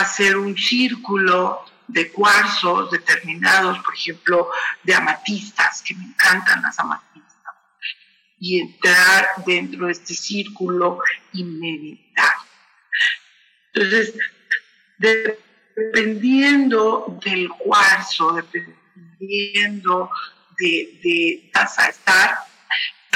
hacer 0.00 0.36
un 0.36 0.56
círculo 0.56 1.64
de 1.86 2.12
cuarzos 2.12 2.90
determinados, 2.90 3.78
por 3.78 3.94
ejemplo, 3.94 4.50
de 4.82 4.94
amatistas, 4.94 5.82
que 5.82 5.94
me 5.94 6.04
encantan 6.04 6.62
las 6.62 6.78
amatistas 6.78 7.08
y 8.40 8.60
entrar 8.60 9.26
dentro 9.46 9.86
de 9.86 9.92
este 9.92 10.14
círculo 10.14 11.00
y 11.32 11.44
meditar. 11.44 12.36
Entonces, 13.72 14.14
dependiendo 15.76 17.18
del 17.24 17.48
cuarzo, 17.50 18.32
dependiendo 18.32 20.10
de, 20.58 21.00
de 21.02 21.50
a 21.54 21.88
estar, 21.88 22.38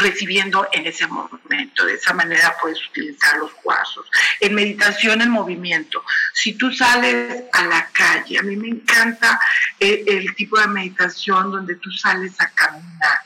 recibiendo 0.03 0.69
en 0.73 0.87
ese 0.87 1.07
momento. 1.07 1.87
De 1.87 1.95
esa 1.95 2.13
manera 2.13 2.55
puedes 2.61 2.79
utilizar 2.89 3.39
los 3.39 3.53
cuarzos. 3.55 4.07
En 4.41 4.55
meditación 4.55 5.21
en 5.21 5.31
movimiento, 5.31 6.05
si 6.33 6.55
tú 6.55 6.73
sales 6.73 7.45
a 7.53 7.65
la 7.67 7.89
calle, 7.93 8.39
a 8.39 8.43
mí 8.43 8.57
me 8.57 8.69
encanta 8.69 9.41
el, 9.79 10.05
el 10.07 10.35
tipo 10.35 10.59
de 10.59 10.69
meditación 10.69 11.51
donde 11.51 11.77
tú 11.77 11.91
sales 11.91 12.41
a 12.41 12.51
caminar 12.51 13.19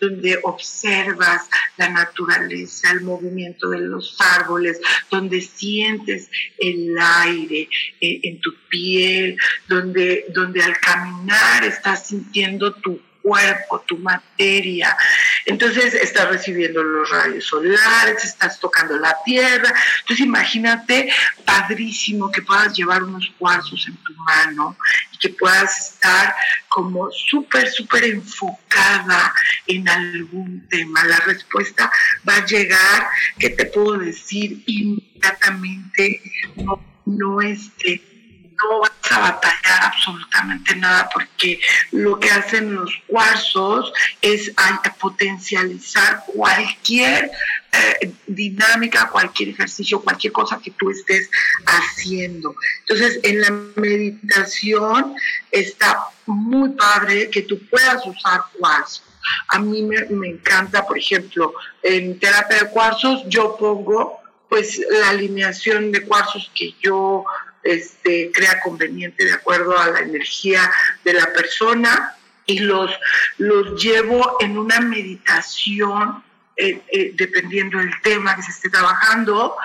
donde 0.00 0.38
observas 0.42 1.48
la 1.76 1.88
naturaleza, 1.88 2.90
el 2.92 3.00
movimiento 3.02 3.68
de 3.70 3.80
los 3.80 4.16
árboles, 4.20 4.80
donde 5.10 5.40
sientes 5.40 6.30
el 6.58 6.96
aire 6.98 7.68
eh, 8.00 8.20
en 8.22 8.40
tu 8.40 8.54
piel, 8.68 9.36
donde, 9.68 10.26
donde 10.34 10.62
al 10.62 10.78
caminar 10.78 11.64
estás 11.64 12.06
sintiendo 12.06 12.74
tu 12.74 13.00
cuerpo, 13.28 13.80
tu 13.86 13.98
materia. 13.98 14.96
Entonces 15.44 15.92
estás 15.92 16.28
recibiendo 16.30 16.82
los 16.82 17.10
rayos 17.10 17.44
solares, 17.44 18.24
estás 18.24 18.58
tocando 18.58 18.96
la 18.96 19.14
tierra. 19.22 19.72
Entonces 20.00 20.24
imagínate, 20.24 21.12
padrísimo, 21.44 22.32
que 22.32 22.40
puedas 22.40 22.72
llevar 22.72 23.02
unos 23.02 23.30
cuarzos 23.38 23.86
en 23.86 23.96
tu 23.96 24.14
mano 24.14 24.76
y 25.12 25.18
que 25.18 25.28
puedas 25.28 25.92
estar 25.92 26.34
como 26.68 27.10
súper, 27.10 27.70
súper 27.70 28.04
enfocada 28.04 29.34
en 29.66 29.86
algún 29.88 30.66
tema. 30.68 31.04
La 31.04 31.18
respuesta 31.20 31.90
va 32.26 32.36
a 32.36 32.46
llegar, 32.46 33.08
que 33.38 33.50
te 33.50 33.66
puedo 33.66 33.98
decir 33.98 34.62
inmediatamente, 34.66 36.22
no, 36.56 36.82
no 37.04 37.42
este 37.42 38.17
no 38.58 38.80
vas 38.80 38.90
a 39.10 39.18
batallar 39.20 39.84
absolutamente 39.84 40.76
nada 40.76 41.08
porque 41.12 41.60
lo 41.92 42.18
que 42.18 42.30
hacen 42.30 42.74
los 42.74 42.92
cuarzos 43.06 43.92
es 44.20 44.52
potencializar 44.98 46.24
cualquier 46.26 47.30
eh, 47.72 48.12
dinámica, 48.26 49.08
cualquier 49.10 49.50
ejercicio, 49.50 50.00
cualquier 50.00 50.32
cosa 50.32 50.58
que 50.58 50.70
tú 50.72 50.90
estés 50.90 51.30
haciendo. 51.66 52.54
Entonces, 52.80 53.20
en 53.22 53.40
la 53.40 53.50
meditación 53.76 55.14
está 55.50 55.98
muy 56.26 56.70
padre 56.70 57.30
que 57.30 57.42
tú 57.42 57.60
puedas 57.68 58.04
usar 58.06 58.42
cuarzos. 58.58 59.04
A 59.48 59.58
mí 59.58 59.82
me, 59.82 60.04
me 60.06 60.28
encanta, 60.28 60.86
por 60.86 60.98
ejemplo, 60.98 61.54
en 61.82 62.18
terapia 62.18 62.64
de 62.64 62.70
cuarzos 62.70 63.22
yo 63.28 63.56
pongo 63.56 64.18
pues 64.48 64.80
la 64.90 65.10
alineación 65.10 65.92
de 65.92 66.02
cuarzos 66.06 66.50
que 66.54 66.74
yo 66.80 67.24
este, 67.62 68.30
crea 68.32 68.60
conveniente 68.60 69.24
de 69.24 69.32
acuerdo 69.32 69.78
a 69.78 69.88
la 69.88 70.00
energía 70.00 70.70
de 71.04 71.14
la 71.14 71.32
persona 71.32 72.16
y 72.46 72.60
los, 72.60 72.90
los 73.36 73.82
llevo 73.82 74.36
en 74.40 74.58
una 74.58 74.80
meditación, 74.80 76.22
eh, 76.56 76.80
eh, 76.90 77.12
dependiendo 77.14 77.78
del 77.78 77.92
tema 78.02 78.34
que 78.34 78.42
se 78.42 78.50
esté 78.50 78.70
trabajando, 78.70 79.56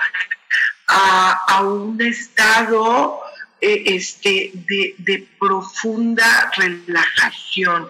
a, 0.86 1.62
un 1.62 2.00
estado 2.02 3.20
eh, 3.60 3.82
este, 3.86 4.50
de, 4.52 4.94
de 4.98 5.26
profunda 5.38 6.50
relajación, 6.56 7.88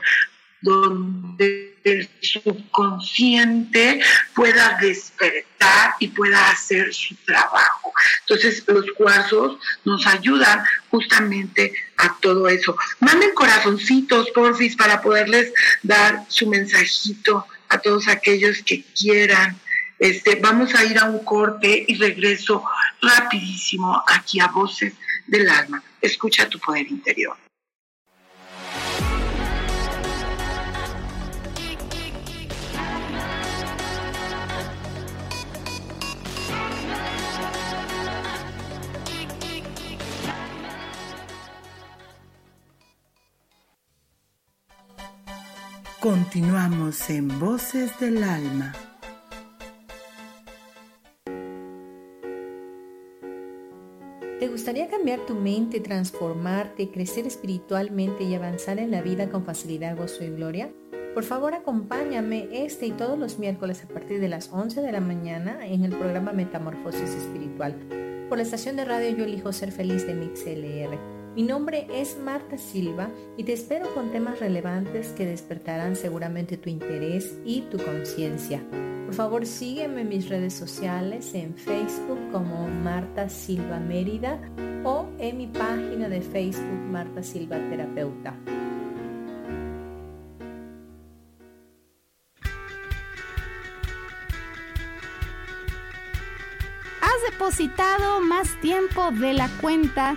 donde 0.64 1.76
el 1.84 2.08
subconsciente 2.22 4.00
pueda 4.34 4.78
despertar 4.80 5.94
y 6.00 6.08
pueda 6.08 6.50
hacer 6.50 6.92
su 6.94 7.14
trabajo. 7.26 7.92
Entonces 8.20 8.64
los 8.66 8.86
cuarzos 8.96 9.58
nos 9.84 10.06
ayudan 10.06 10.64
justamente 10.90 11.74
a 11.98 12.16
todo 12.20 12.48
eso. 12.48 12.76
Manden 13.00 13.34
corazoncitos, 13.34 14.30
porfis, 14.30 14.74
para 14.74 15.02
poderles 15.02 15.52
dar 15.82 16.24
su 16.28 16.48
mensajito 16.48 17.46
a 17.68 17.78
todos 17.78 18.08
aquellos 18.08 18.62
que 18.62 18.82
quieran. 18.98 19.60
Este, 19.98 20.36
vamos 20.36 20.74
a 20.74 20.84
ir 20.84 20.98
a 20.98 21.04
un 21.04 21.22
corte 21.24 21.84
y 21.86 21.94
regreso 21.96 22.64
rapidísimo 23.02 24.02
aquí 24.06 24.40
a 24.40 24.48
Voces 24.48 24.94
del 25.26 25.48
Alma. 25.48 25.82
Escucha 26.00 26.48
tu 26.48 26.58
poder 26.58 26.86
interior. 26.86 27.36
Continuamos 46.04 47.08
en 47.08 47.40
Voces 47.40 47.98
del 47.98 48.22
Alma. 48.24 48.74
¿Te 54.38 54.48
gustaría 54.48 54.88
cambiar 54.88 55.20
tu 55.20 55.34
mente, 55.34 55.80
transformarte, 55.80 56.90
crecer 56.90 57.26
espiritualmente 57.26 58.24
y 58.24 58.34
avanzar 58.34 58.78
en 58.80 58.90
la 58.90 59.00
vida 59.00 59.30
con 59.30 59.46
facilidad, 59.46 59.96
gozo 59.96 60.24
y 60.24 60.28
gloria? 60.28 60.70
Por 61.14 61.24
favor, 61.24 61.54
acompáñame 61.54 62.48
este 62.52 62.84
y 62.84 62.90
todos 62.90 63.18
los 63.18 63.38
miércoles 63.38 63.82
a 63.82 63.88
partir 63.88 64.20
de 64.20 64.28
las 64.28 64.52
11 64.52 64.82
de 64.82 64.92
la 64.92 65.00
mañana 65.00 65.66
en 65.66 65.86
el 65.86 65.96
programa 65.96 66.34
Metamorfosis 66.34 67.14
Espiritual 67.14 67.76
por 68.28 68.36
la 68.36 68.42
estación 68.42 68.76
de 68.76 68.84
radio 68.84 69.16
Yo 69.16 69.24
elijo 69.24 69.54
ser 69.54 69.72
feliz 69.72 70.06
de 70.06 70.14
MixLR. 70.14 71.13
Mi 71.34 71.42
nombre 71.42 71.88
es 71.90 72.16
Marta 72.16 72.56
Silva 72.56 73.10
y 73.36 73.42
te 73.42 73.54
espero 73.54 73.92
con 73.92 74.12
temas 74.12 74.38
relevantes 74.38 75.08
que 75.14 75.26
despertarán 75.26 75.96
seguramente 75.96 76.56
tu 76.56 76.70
interés 76.70 77.36
y 77.44 77.62
tu 77.62 77.78
conciencia. 77.78 78.62
Por 79.06 79.14
favor 79.14 79.44
sígueme 79.44 80.02
en 80.02 80.10
mis 80.10 80.28
redes 80.28 80.54
sociales 80.54 81.34
en 81.34 81.56
Facebook 81.56 82.20
como 82.30 82.68
Marta 82.68 83.28
Silva 83.28 83.80
Mérida 83.80 84.38
o 84.84 85.08
en 85.18 85.38
mi 85.38 85.48
página 85.48 86.08
de 86.08 86.20
Facebook 86.20 86.88
Marta 86.92 87.20
Silva 87.20 87.56
Terapeuta. 87.68 88.36
Has 97.00 97.32
depositado 97.32 98.20
más 98.20 98.60
tiempo 98.60 99.10
de 99.10 99.32
la 99.32 99.48
cuenta 99.60 100.16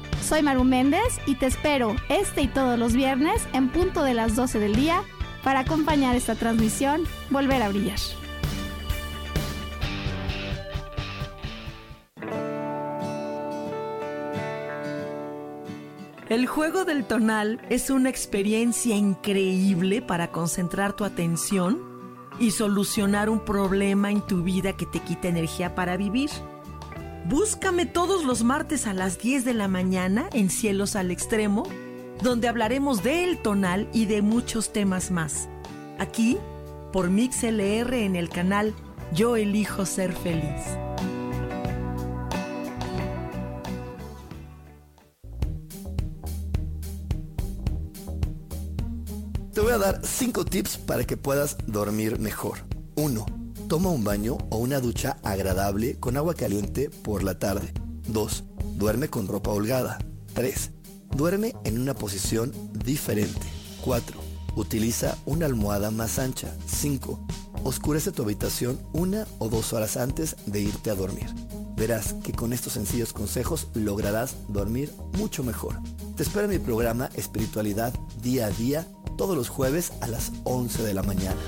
Soy 0.21 0.43
Maru 0.43 0.63
Méndez 0.63 1.19
y 1.25 1.35
te 1.35 1.47
espero 1.47 1.95
este 2.09 2.43
y 2.43 2.47
todos 2.47 2.77
los 2.77 2.93
viernes 2.93 3.45
en 3.53 3.69
punto 3.69 4.03
de 4.03 4.13
las 4.13 4.35
12 4.35 4.59
del 4.59 4.75
día 4.75 5.03
para 5.43 5.61
acompañar 5.61 6.15
esta 6.15 6.35
transmisión 6.35 7.03
Volver 7.29 7.61
a 7.61 7.69
Brillar. 7.69 7.97
El 16.29 16.47
juego 16.47 16.85
del 16.85 17.03
tonal 17.03 17.59
es 17.69 17.89
una 17.89 18.09
experiencia 18.09 18.95
increíble 18.95 20.01
para 20.01 20.31
concentrar 20.31 20.93
tu 20.93 21.03
atención 21.03 21.81
y 22.39 22.51
solucionar 22.51 23.29
un 23.29 23.43
problema 23.43 24.11
en 24.11 24.21
tu 24.21 24.41
vida 24.41 24.77
que 24.77 24.85
te 24.85 24.99
quita 24.99 25.27
energía 25.27 25.75
para 25.75 25.97
vivir. 25.97 26.29
Búscame 27.29 27.85
todos 27.85 28.23
los 28.23 28.43
martes 28.43 28.87
a 28.87 28.93
las 28.93 29.19
10 29.19 29.45
de 29.45 29.53
la 29.53 29.67
mañana 29.67 30.27
en 30.33 30.49
Cielos 30.49 30.95
al 30.95 31.11
Extremo, 31.11 31.63
donde 32.23 32.47
hablaremos 32.47 33.03
del 33.03 33.37
tonal 33.41 33.87
y 33.93 34.05
de 34.05 34.21
muchos 34.21 34.73
temas 34.73 35.11
más. 35.11 35.47
Aquí, 35.99 36.37
por 36.91 37.09
MixLR 37.09 37.93
en 37.93 38.15
el 38.15 38.29
canal 38.29 38.73
Yo 39.13 39.35
elijo 39.35 39.85
ser 39.85 40.13
feliz. 40.13 40.61
Te 49.53 49.61
voy 49.61 49.73
a 49.73 49.77
dar 49.77 50.01
5 50.03 50.45
tips 50.45 50.77
para 50.77 51.03
que 51.03 51.17
puedas 51.17 51.57
dormir 51.67 52.19
mejor. 52.19 52.59
1 52.95 53.40
Toma 53.71 53.89
un 53.89 54.03
baño 54.03 54.37
o 54.49 54.57
una 54.57 54.81
ducha 54.81 55.15
agradable 55.23 55.97
con 55.97 56.17
agua 56.17 56.33
caliente 56.33 56.89
por 56.89 57.23
la 57.23 57.39
tarde. 57.39 57.73
2. 58.09 58.43
Duerme 58.75 59.07
con 59.07 59.29
ropa 59.29 59.51
holgada. 59.51 59.97
3. 60.33 60.71
Duerme 61.15 61.55
en 61.63 61.79
una 61.79 61.93
posición 61.93 62.51
diferente. 62.83 63.47
4. 63.85 64.19
Utiliza 64.57 65.17
una 65.25 65.45
almohada 65.45 65.89
más 65.89 66.19
ancha. 66.19 66.53
5. 66.65 67.25
oscurece 67.63 68.11
tu 68.11 68.23
habitación 68.23 68.77
una 68.91 69.25
o 69.39 69.47
dos 69.47 69.71
horas 69.71 69.95
antes 69.95 70.35
de 70.47 70.59
irte 70.59 70.89
a 70.89 70.95
dormir. 70.95 71.33
Verás 71.77 72.15
que 72.25 72.33
con 72.33 72.51
estos 72.51 72.73
sencillos 72.73 73.13
consejos 73.13 73.69
lograrás 73.73 74.35
dormir 74.49 74.93
mucho 75.17 75.45
mejor. 75.45 75.79
Te 76.17 76.23
espero 76.23 76.43
en 76.43 76.51
mi 76.51 76.59
programa 76.59 77.09
Espiritualidad 77.15 77.93
Día 78.21 78.47
a 78.47 78.49
Día 78.49 78.85
todos 79.17 79.37
los 79.37 79.47
jueves 79.47 79.93
a 80.01 80.07
las 80.07 80.33
11 80.43 80.83
de 80.83 80.93
la 80.93 81.03
mañana. 81.03 81.39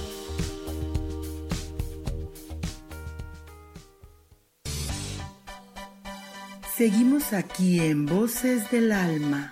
Seguimos 6.76 7.34
aquí 7.34 7.80
en 7.82 8.08
Voces 8.08 8.72
del 8.72 8.92
Alma. 8.92 9.52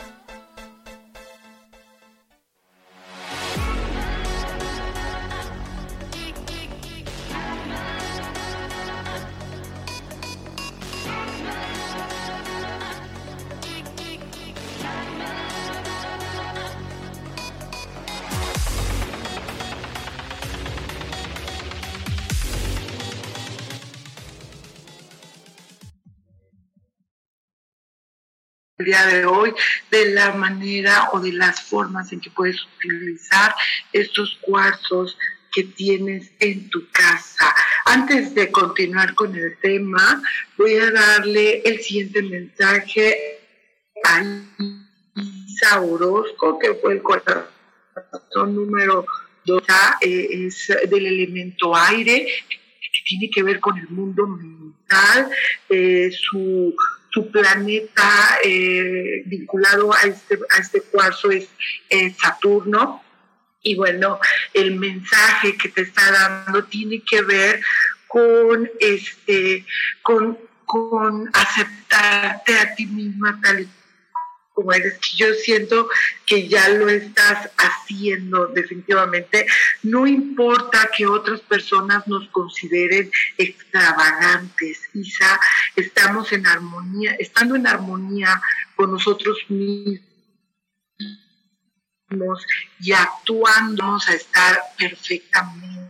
De 28.91 29.25
hoy 29.25 29.53
de 29.89 30.11
la 30.11 30.33
manera 30.33 31.09
o 31.13 31.19
de 31.19 31.33
las 31.33 31.61
formas 31.61 32.11
en 32.11 32.19
que 32.19 32.29
puedes 32.29 32.57
utilizar 32.77 33.55
estos 33.93 34.37
cuarzos 34.41 35.17
que 35.51 35.63
tienes 35.63 36.31
en 36.39 36.69
tu 36.69 36.89
casa. 36.91 37.53
Antes 37.85 38.33
de 38.35 38.51
continuar 38.51 39.15
con 39.15 39.35
el 39.35 39.57
tema, 39.59 40.21
voy 40.57 40.75
a 40.75 40.91
darle 40.91 41.61
el 41.65 41.81
siguiente 41.81 42.21
mensaje 42.21 43.39
a 44.05 44.23
Isa 45.15 45.81
Orozco, 45.81 46.57
que 46.57 46.73
fue 46.75 46.93
el 46.93 47.01
corazón 47.01 47.47
número 48.55 49.05
2, 49.45 49.63
eh, 50.01 50.47
es 50.47 50.67
del 50.89 51.05
elemento 51.05 51.75
aire, 51.75 52.27
que 52.47 52.99
tiene 53.05 53.29
que 53.29 53.43
ver 53.43 53.59
con 53.59 53.77
el 53.77 53.89
mundo 53.89 54.27
mental, 54.27 55.29
eh, 55.69 56.11
su 56.11 56.75
su 57.11 57.29
planeta 57.29 58.39
eh, 58.43 59.23
vinculado 59.25 59.93
a 59.93 60.01
este, 60.01 60.39
a 60.49 60.57
este 60.59 60.81
cuarzo 60.81 61.29
es 61.31 61.49
Saturno. 62.17 63.03
Y 63.63 63.75
bueno, 63.75 64.19
el 64.53 64.75
mensaje 64.75 65.55
que 65.55 65.69
te 65.69 65.81
está 65.81 66.11
dando 66.11 66.63
tiene 66.63 67.03
que 67.07 67.21
ver 67.21 67.61
con 68.07 68.69
este, 68.79 69.65
con, 70.01 70.37
con 70.65 71.29
aceptarte 71.33 72.57
a 72.57 72.75
ti 72.75 72.85
misma 72.87 73.39
tal 73.41 73.61
y 73.61 73.69
como 74.61 74.73
eres, 74.73 74.93
que 74.99 75.17
yo 75.17 75.33
siento 75.33 75.89
que 76.25 76.47
ya 76.47 76.69
lo 76.69 76.87
estás 76.87 77.49
haciendo 77.57 78.47
definitivamente. 78.47 79.47
No 79.83 80.05
importa 80.05 80.89
que 80.95 81.07
otras 81.07 81.41
personas 81.41 82.07
nos 82.07 82.27
consideren 82.29 83.11
extravagantes, 83.37 84.81
Isa, 84.93 85.39
estamos 85.75 86.31
en 86.31 86.45
armonía, 86.45 87.15
estando 87.19 87.55
en 87.55 87.65
armonía 87.65 88.41
con 88.75 88.91
nosotros 88.91 89.37
mismos 89.49 90.01
y 92.79 92.91
actuando 92.91 93.83
vamos 93.83 94.07
a 94.09 94.13
estar 94.13 94.59
perfectamente. 94.77 95.80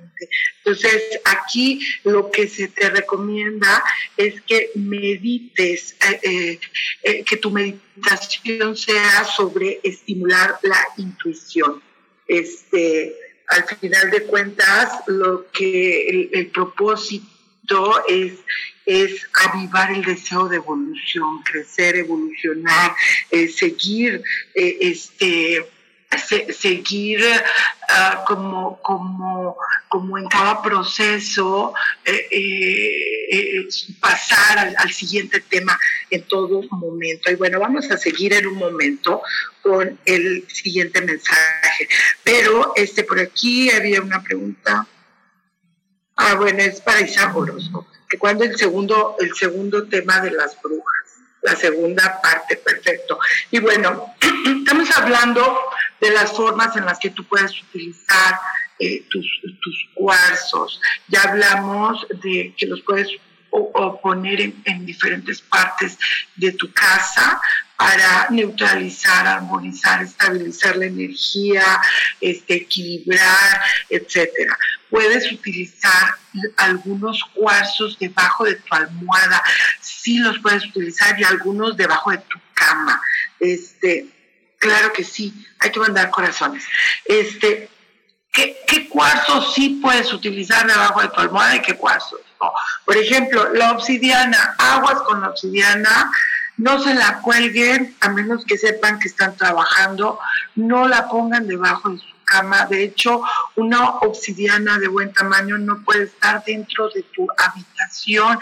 Entonces, 0.64 1.04
aquí 1.26 1.80
lo 2.04 2.32
que 2.32 2.48
se 2.48 2.68
te 2.68 2.90
recomienda 2.90 3.84
es 4.18 4.42
que 4.42 4.72
medites, 4.76 5.96
eh, 6.08 6.20
eh, 6.24 6.60
eh, 7.04 7.24
que 7.24 7.38
tu 7.38 7.52
meditación 7.52 8.76
sea 8.76 9.26
sobre 9.26 9.80
estimular 9.84 10.60
la 10.64 10.88
intuición. 10.98 11.82
Este, 12.28 13.16
al 13.48 13.66
final 13.66 14.12
de 14.12 14.24
cuentas, 14.24 15.04
lo 15.08 15.50
que 15.52 16.30
el, 16.32 16.48
propósito 16.48 18.06
es, 18.08 18.34
es 18.86 19.28
avivar 19.34 19.92
el 19.92 20.04
deseo 20.04 20.48
de 20.48 20.58
evolución, 20.58 21.42
crecer, 21.44 21.98
evolucionar, 21.98 22.96
seguir 23.54 24.24
este 24.54 25.66
seguir 26.18 27.22
ah, 27.90 28.24
como, 28.28 28.82
como, 28.82 29.58
como 29.88 30.18
en 30.18 30.28
cada 30.28 30.62
proceso, 30.62 31.74
eh, 32.06 32.28
eh, 32.32 33.28
eh, 33.32 33.68
pasar 34.00 34.74
al, 34.78 34.92
siguiente 34.92 35.40
tema 35.42 35.78
en 36.10 36.24
todo 36.24 36.64
momento. 36.72 37.32
Y 37.32 37.36
bueno, 37.36 37.60
vamos 37.60 37.90
a 37.92 37.98
seguir 37.98 38.34
en 38.34 38.48
un 38.48 38.56
momento 38.56 39.22
con 39.62 40.00
el 40.06 40.46
siguiente 40.50 41.02
mensaje. 41.02 41.88
Pero 42.24 42.74
este 42.76 43.04
por 43.04 43.20
aquí 43.20 43.72
había 43.72 44.02
una 44.02 44.22
pregunta. 44.22 44.86
Ah, 46.18 46.36
bueno, 46.36 46.60
es 46.60 46.82
para 46.82 47.02
Isa 47.02 47.34
que 48.10 48.18
cuando 48.18 48.44
el 48.44 48.58
segundo, 48.58 49.16
el 49.20 49.34
segundo 49.34 49.88
tema 49.88 50.20
de 50.20 50.32
las 50.32 50.62
brujas 50.62 51.02
la 51.42 51.56
segunda 51.56 52.20
parte, 52.22 52.58
perfecto. 52.58 53.20
Y 53.50 53.60
bueno, 53.60 54.14
estamos 54.60 54.90
hablando 54.96 55.58
de 56.02 56.12
las 56.12 56.32
formas 56.34 56.76
en 56.76 56.86
las 56.86 57.00
que 57.00 57.12
tú 57.12 57.24
puedes 57.24 57.52
utilizar 57.64 58.40
eh, 58.80 59.06
tus, 59.10 59.26
tus 59.62 59.90
cuarzos. 59.94 60.82
Ya 61.08 61.22
hablamos 61.22 62.06
de 62.24 62.54
que 62.58 62.66
los 62.66 62.82
puedes 62.82 63.08
poner 64.02 64.42
en, 64.42 64.86
diferentes 64.86 65.42
partes 65.42 65.98
de 66.36 66.52
tu 66.54 66.72
casa 66.72 67.40
para 67.78 68.28
neutralizar, 68.30 69.28
armonizar, 69.28 70.04
estabilizar 70.04 70.78
la 70.78 70.86
energía, 70.86 71.64
este, 72.20 72.56
equilibrar, 72.56 73.62
etcétera. 73.90 74.58
Puedes 74.90 75.32
utilizar 75.32 76.16
algunos 76.58 77.24
cuarzos 77.34 77.98
debajo 78.00 78.46
de 78.46 78.56
tu 78.56 78.74
almohada, 78.74 79.42
sí 79.82 80.20
los 80.20 80.40
puedes 80.40 80.66
utilizar 80.66 81.20
y 81.20 81.24
algunos 81.24 81.76
debajo 81.76 82.12
de 82.12 82.20
tu 82.20 82.40
cama. 82.54 83.02
Este, 83.40 84.08
claro 84.62 84.94
que 84.94 85.04
sí, 85.04 85.34
hay 85.60 85.72
que 85.72 85.80
mandar 85.80 86.10
corazones. 86.12 86.64
Este, 87.06 87.70
¿qué, 88.32 88.58
qué 88.68 88.88
cuarzos 88.88 89.54
sí 89.54 89.80
puedes 89.82 90.14
utilizar 90.14 90.66
debajo 90.66 91.02
de 91.02 91.10
tu 91.10 91.20
almohada 91.20 91.56
y 91.56 91.62
qué 91.62 91.76
cuarzos? 91.76 92.22
No. 92.40 92.54
Por 92.86 92.96
ejemplo, 92.96 93.52
la 93.54 93.72
obsidiana, 93.72 94.56
aguas 94.58 95.02
con 95.02 95.20
la 95.20 95.30
obsidiana, 95.30 96.12
no 96.58 96.82
se 96.82 96.94
la 96.94 97.22
cuelguen 97.22 97.96
a 98.02 98.10
menos 98.10 98.46
que 98.46 98.58
sepan 98.58 99.00
que 99.00 99.08
están 99.08 99.36
trabajando, 99.36 100.20
no 100.56 100.88
la 100.88 101.10
pongan 101.10 101.48
debajo 101.48 101.90
de 101.90 101.98
su 101.98 102.11
De 102.70 102.84
hecho, 102.84 103.22
una 103.56 103.98
obsidiana 104.00 104.80
de 104.80 104.88
buen 104.88 105.12
tamaño 105.14 105.58
no 105.58 105.84
puede 105.84 106.04
estar 106.04 106.42
dentro 106.46 106.90
de 106.90 107.04
tu 107.04 107.28
habitación 107.38 108.40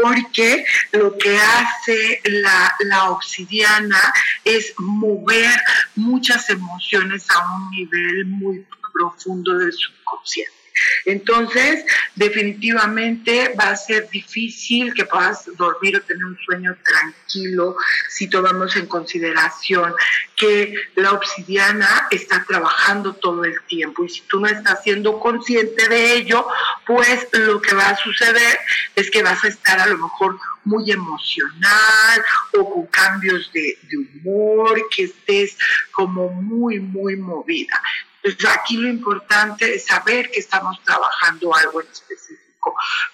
porque 0.00 0.64
lo 0.92 1.18
que 1.18 1.38
hace 1.38 2.20
la, 2.24 2.74
la 2.80 3.10
obsidiana 3.10 4.00
es 4.44 4.74
mover 4.78 5.60
muchas 5.96 6.50
emociones 6.50 7.28
a 7.30 7.56
un 7.56 7.70
nivel 7.70 8.26
muy 8.26 8.66
profundo 8.92 9.58
del 9.58 9.72
subconsciente. 9.72 10.61
Entonces, 11.04 11.84
definitivamente 12.14 13.54
va 13.58 13.70
a 13.70 13.76
ser 13.76 14.08
difícil 14.10 14.92
que 14.94 15.04
puedas 15.04 15.44
dormir 15.56 15.96
o 15.96 16.02
tener 16.02 16.24
un 16.24 16.38
sueño 16.38 16.76
tranquilo 16.84 17.76
si 18.08 18.28
tomamos 18.28 18.76
en 18.76 18.86
consideración 18.86 19.92
que 20.36 20.74
la 20.96 21.12
obsidiana 21.12 22.08
está 22.10 22.44
trabajando 22.46 23.14
todo 23.14 23.44
el 23.44 23.54
tiempo 23.68 24.04
y 24.04 24.08
si 24.08 24.22
tú 24.22 24.40
no 24.40 24.48
estás 24.48 24.82
siendo 24.82 25.20
consciente 25.20 25.88
de 25.88 26.14
ello, 26.14 26.46
pues 26.86 27.28
lo 27.32 27.60
que 27.60 27.74
va 27.74 27.90
a 27.90 27.96
suceder 27.96 28.58
es 28.96 29.10
que 29.10 29.22
vas 29.22 29.44
a 29.44 29.48
estar 29.48 29.78
a 29.78 29.86
lo 29.86 29.98
mejor 29.98 30.38
muy 30.64 30.90
emocional 30.90 32.24
o 32.58 32.72
con 32.72 32.86
cambios 32.86 33.50
de, 33.52 33.78
de 33.82 33.96
humor, 33.96 34.80
que 34.94 35.04
estés 35.04 35.56
como 35.92 36.28
muy, 36.30 36.80
muy 36.80 37.16
movida. 37.16 37.80
Entonces 38.22 38.58
aquí 38.58 38.76
lo 38.76 38.88
importante 38.88 39.74
es 39.74 39.86
saber 39.86 40.30
que 40.30 40.40
estamos 40.40 40.82
trabajando 40.84 41.54
algo 41.54 41.80
en 41.80 41.88
específico. 41.88 42.42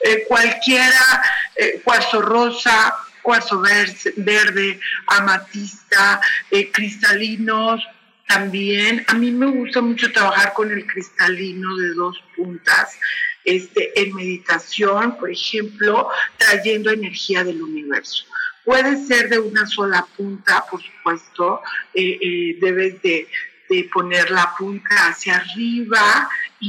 Eh, 0.00 0.24
cualquiera, 0.28 1.22
eh, 1.56 1.80
cuarzo 1.82 2.20
rosa, 2.20 2.94
cuarzo 3.22 3.60
verde, 4.16 4.80
amatista, 5.06 6.20
eh, 6.50 6.70
cristalinos, 6.70 7.82
también. 8.26 9.04
A 9.08 9.14
mí 9.14 9.30
me 9.30 9.46
gusta 9.46 9.80
mucho 9.80 10.12
trabajar 10.12 10.52
con 10.52 10.70
el 10.70 10.86
cristalino 10.86 11.76
de 11.76 11.94
dos 11.94 12.22
puntas. 12.36 12.98
Este, 13.44 13.98
en 13.98 14.14
meditación, 14.14 15.16
por 15.16 15.30
ejemplo, 15.30 16.10
trayendo 16.36 16.90
energía 16.90 17.42
del 17.44 17.62
universo. 17.62 18.26
Puede 18.62 19.06
ser 19.06 19.30
de 19.30 19.38
una 19.38 19.66
sola 19.66 20.06
punta, 20.14 20.66
por 20.70 20.82
supuesto, 20.82 21.62
debes 21.94 23.00
de, 23.00 23.26
de 23.68 23.88
poner 23.92 24.30
la 24.30 24.54
punta 24.56 25.08
hacia 25.08 25.36
arriba 25.36 26.28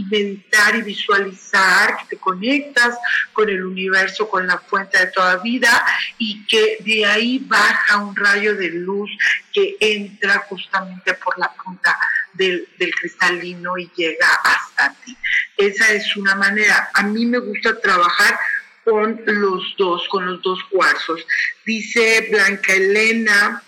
meditar 0.09 0.75
y 0.75 0.81
visualizar 0.81 1.97
que 1.97 2.15
te 2.15 2.17
conectas 2.17 2.97
con 3.33 3.49
el 3.49 3.63
universo, 3.63 4.29
con 4.29 4.45
la 4.45 4.57
fuente 4.57 4.97
de 4.97 5.07
toda 5.07 5.37
vida 5.37 5.85
y 6.17 6.45
que 6.45 6.77
de 6.81 7.05
ahí 7.05 7.39
baja 7.39 7.97
un 7.97 8.15
rayo 8.15 8.55
de 8.55 8.69
luz 8.69 9.09
que 9.53 9.77
entra 9.79 10.45
justamente 10.49 11.13
por 11.15 11.37
la 11.37 11.51
punta 11.53 11.97
del, 12.33 12.67
del 12.77 12.93
cristalino 12.93 13.77
y 13.77 13.89
llega 13.95 14.27
hasta 14.43 14.93
ti. 15.03 15.17
Esa 15.57 15.91
es 15.91 16.15
una 16.15 16.35
manera. 16.35 16.89
A 16.93 17.03
mí 17.03 17.25
me 17.25 17.39
gusta 17.39 17.79
trabajar 17.79 18.39
con 18.83 19.21
los 19.25 19.75
dos, 19.77 20.07
con 20.09 20.25
los 20.25 20.41
dos 20.41 20.59
cuarzos. 20.69 21.25
Dice 21.65 22.27
Blanca 22.31 22.73
Elena, 22.73 23.63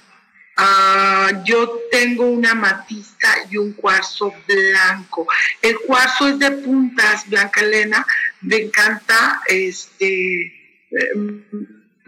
ah, 0.58 1.43
yo 1.45 1.80
tengo 1.91 2.26
una 2.26 2.54
matista 2.54 3.28
y 3.49 3.58
un 3.58 3.74
cuarzo 3.74 4.34
blanco. 4.47 5.28
El 5.62 5.80
cuarzo 5.80 6.28
es 6.28 6.39
de 6.39 6.52
puntas, 6.52 7.30
Blanca 7.30 7.62
Elena. 7.62 8.06
Me 8.41 8.58
encanta 8.58 9.41
este. 9.47 10.60
Eh, 10.91 11.62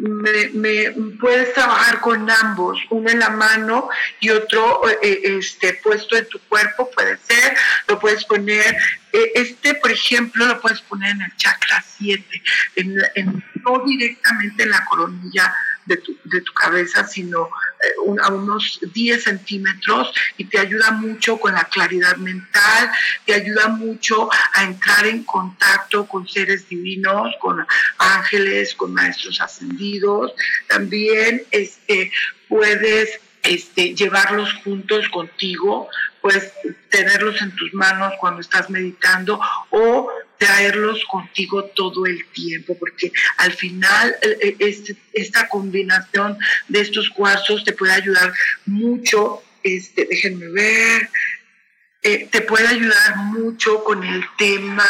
me, 0.03 0.91
puedes 1.19 1.53
trabajar 1.53 2.01
con 2.01 2.29
ambos, 2.29 2.79
uno 2.89 3.09
en 3.09 3.19
la 3.19 3.29
mano 3.29 3.89
y 4.19 4.29
otro 4.31 4.89
eh, 5.01 5.21
este, 5.23 5.75
puesto 5.75 6.17
en 6.17 6.27
tu 6.27 6.39
cuerpo, 6.39 6.89
puede 6.91 7.17
ser, 7.17 7.55
lo 7.87 7.99
puedes 7.99 8.25
poner, 8.25 8.75
eh, 9.13 9.31
este 9.35 9.75
por 9.75 9.91
ejemplo 9.91 10.45
lo 10.45 10.59
puedes 10.59 10.81
poner 10.81 11.11
en 11.11 11.21
el 11.21 11.35
chakra 11.37 11.83
7, 11.97 12.23
no 13.63 13.83
directamente 13.85 14.63
en 14.63 14.69
la 14.71 14.83
coronilla 14.85 15.53
de 15.85 15.97
tu, 15.97 16.53
cabeza, 16.53 17.05
sino 17.05 17.47
eh, 17.47 18.21
a 18.23 18.29
unos 18.29 18.79
10 18.93 19.23
centímetros 19.23 20.13
y 20.37 20.45
te 20.45 20.59
ayuda 20.59 20.91
mucho 20.91 21.37
con 21.37 21.53
la 21.53 21.65
claridad 21.65 22.17
mental, 22.17 22.91
te 23.25 23.33
ayuda 23.33 23.67
mucho 23.67 24.29
a 24.53 24.63
entrar 24.63 25.05
en 25.05 25.23
contacto 25.23 26.05
con 26.07 26.27
seres 26.27 26.67
divinos, 26.69 27.35
con 27.39 27.65
ángeles, 27.97 28.75
con 28.75 28.93
maestros 28.93 29.41
ascendidos. 29.41 30.33
También 30.67 31.43
este, 31.51 32.11
puedes 32.47 33.19
este, 33.43 33.93
llevarlos 33.93 34.53
juntos 34.63 35.09
contigo, 35.09 35.89
puedes 36.21 36.53
tenerlos 36.89 37.41
en 37.41 37.53
tus 37.55 37.73
manos 37.73 38.13
cuando 38.19 38.39
estás 38.39 38.69
meditando 38.69 39.39
o 39.69 40.09
traerlos 40.43 41.03
contigo 41.05 41.63
todo 41.65 42.05
el 42.05 42.25
tiempo, 42.27 42.77
porque 42.77 43.11
al 43.37 43.53
final 43.53 44.15
este, 44.59 44.95
esta 45.13 45.47
combinación 45.47 46.37
de 46.67 46.81
estos 46.81 47.09
cuarzos 47.09 47.63
te 47.63 47.73
puede 47.73 47.93
ayudar 47.93 48.33
mucho, 48.65 49.41
este, 49.63 50.05
déjenme 50.09 50.49
ver, 50.49 51.09
eh, 52.05 52.27
te 52.29 52.41
puede 52.41 52.67
ayudar 52.67 53.15
mucho 53.15 53.81
con 53.85 54.03
el 54.03 54.25
tema 54.37 54.85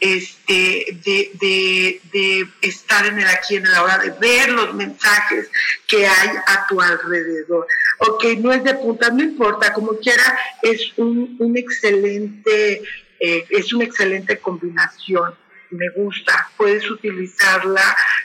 este, 0.00 0.98
de, 1.04 2.00
de, 2.10 2.48
estar 2.62 3.06
en 3.06 3.20
el 3.20 3.28
aquí, 3.28 3.54
en 3.54 3.70
la 3.70 3.84
hora, 3.84 3.98
de 3.98 4.10
ver 4.10 4.48
los 4.50 4.74
mensajes 4.74 5.48
que 5.86 6.08
hay 6.08 6.30
a 6.46 6.66
tu 6.66 6.80
alrededor. 6.80 7.68
Ok, 8.00 8.24
no 8.38 8.52
es 8.52 8.64
de 8.64 8.74
punta, 8.74 9.08
no 9.10 9.22
importa, 9.22 9.72
como 9.72 9.96
quiera, 9.98 10.36
es 10.62 10.92
un 10.96 11.54
excelente, 11.56 12.82
eh, 13.20 13.46
es 13.50 13.72
una 13.72 13.84
excelente 13.84 14.38
combinación. 14.38 15.34
Me 15.70 15.88
gusta, 15.90 16.50
puedes 16.56 16.90
utilizarla 16.90 17.82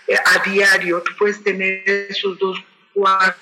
eh, 0.07 0.15
a 0.15 0.49
diario, 0.49 1.03
puedes 1.17 1.43
tener 1.43 1.83
esos 2.09 2.39
dos 2.39 2.63
cuartos 2.93 3.37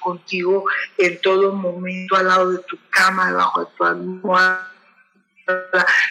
contigo 0.00 0.64
en 0.98 1.20
todo 1.20 1.52
momento, 1.52 2.16
al 2.16 2.26
lado 2.26 2.50
de 2.52 2.58
tu 2.64 2.78
cama, 2.90 3.30
debajo 3.30 3.60
de 3.60 3.66
tu 3.76 3.84
almohada. 3.84 4.72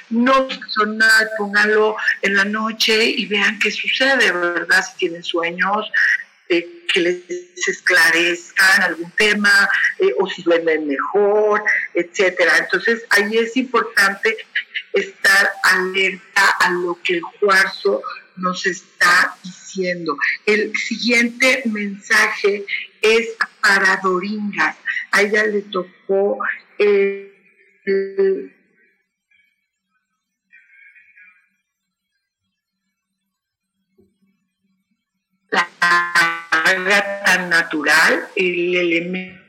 No 0.10 0.47
sonar, 0.70 1.30
póngalo 1.38 1.97
en 2.22 2.36
la 2.36 2.45
noche 2.45 3.03
y 3.06 3.26
vean 3.26 3.60
qué 3.60 3.70
sucede, 3.70 4.32
¿verdad? 4.32 4.82
Si 4.82 4.97
tienen 4.97 5.24
sueños, 5.24 5.91
eh, 6.50 6.86
que 6.91 7.00
les 7.00 7.24
esclarezcan 7.68 8.84
algún 8.84 9.12
tema 9.12 9.70
eh, 10.00 10.14
o 10.20 10.28
si 10.30 10.43
duermen 10.43 10.88
mejor, 10.88 11.64
etcétera. 11.93 12.58
Entonces 12.58 13.06
ahí 13.10 13.38
es 13.38 13.58
importante 13.58 14.38
estar 14.93 15.52
alerta 15.64 16.50
a 16.60 16.72
lo 16.72 17.00
que 17.04 17.16
el 17.16 17.22
cuarzo 17.39 18.02
nos 18.38 18.66
está 18.66 19.36
diciendo. 19.43 20.18
El 20.46 20.76
siguiente 20.76 21.64
mensaje 21.66 22.66
es 23.02 23.30
para 23.62 24.00
Doringas. 24.04 24.78
A 25.12 25.22
ella 25.22 25.46
le 25.46 25.62
tocó 25.64 26.39
eh, 26.78 27.32
la 35.56 35.68
carga 35.80 37.24
tan 37.24 37.49
natural, 37.49 38.28
el 38.36 38.76
elemento 38.76 39.45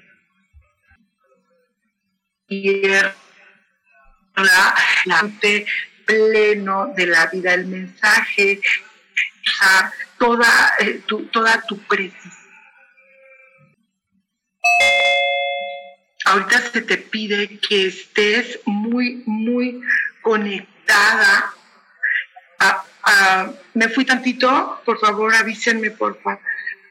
la, 4.37 4.75
la 5.07 5.31
pleno 6.05 6.93
de 6.97 7.07
la 7.07 7.27
vida, 7.27 7.55
el 7.55 7.67
mensaje, 7.67 8.61
toda, 10.19 10.75
eh, 10.79 11.01
tu, 11.07 11.27
toda 11.27 11.63
tu 11.63 11.79
precisión. 11.79 12.33
Ahorita 16.25 16.61
se 16.61 16.83
te 16.83 16.99
pide 16.99 17.59
que 17.59 17.87
estés 17.87 18.59
muy, 18.65 19.23
muy 19.27 19.81
conectada. 20.23 21.55
Me 23.75 23.89
fui 23.89 24.05
tantito, 24.05 24.81
por 24.85 24.99
favor 24.99 25.35
avísenme, 25.35 25.91
por 25.91 26.21
favor. 26.21 26.41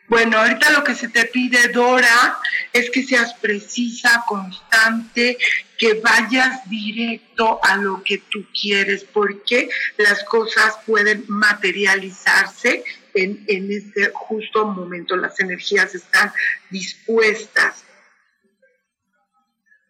Bueno, 0.08 0.38
ahorita 0.38 0.70
lo 0.70 0.84
que 0.84 0.94
se 0.94 1.08
te 1.10 1.26
pide, 1.26 1.70
Dora, 1.70 2.38
es 2.72 2.92
que 2.92 3.02
seas 3.02 3.34
precisa, 3.34 4.24
constante, 4.28 5.36
que 5.80 5.96
vayas 5.96 6.70
directo 6.70 7.60
a 7.64 7.78
lo 7.78 8.04
que 8.04 8.20
tú 8.20 8.46
quieres, 8.54 9.04
porque 9.04 9.68
las 9.98 10.24
cosas 10.24 10.78
pueden 10.86 11.26
materializarse 11.28 12.84
en, 13.16 13.44
en 13.48 13.72
este 13.72 14.12
justo 14.14 14.68
momento. 14.68 15.16
Las 15.16 15.40
energías 15.40 15.96
están 15.96 16.32
dispuestas 16.70 17.84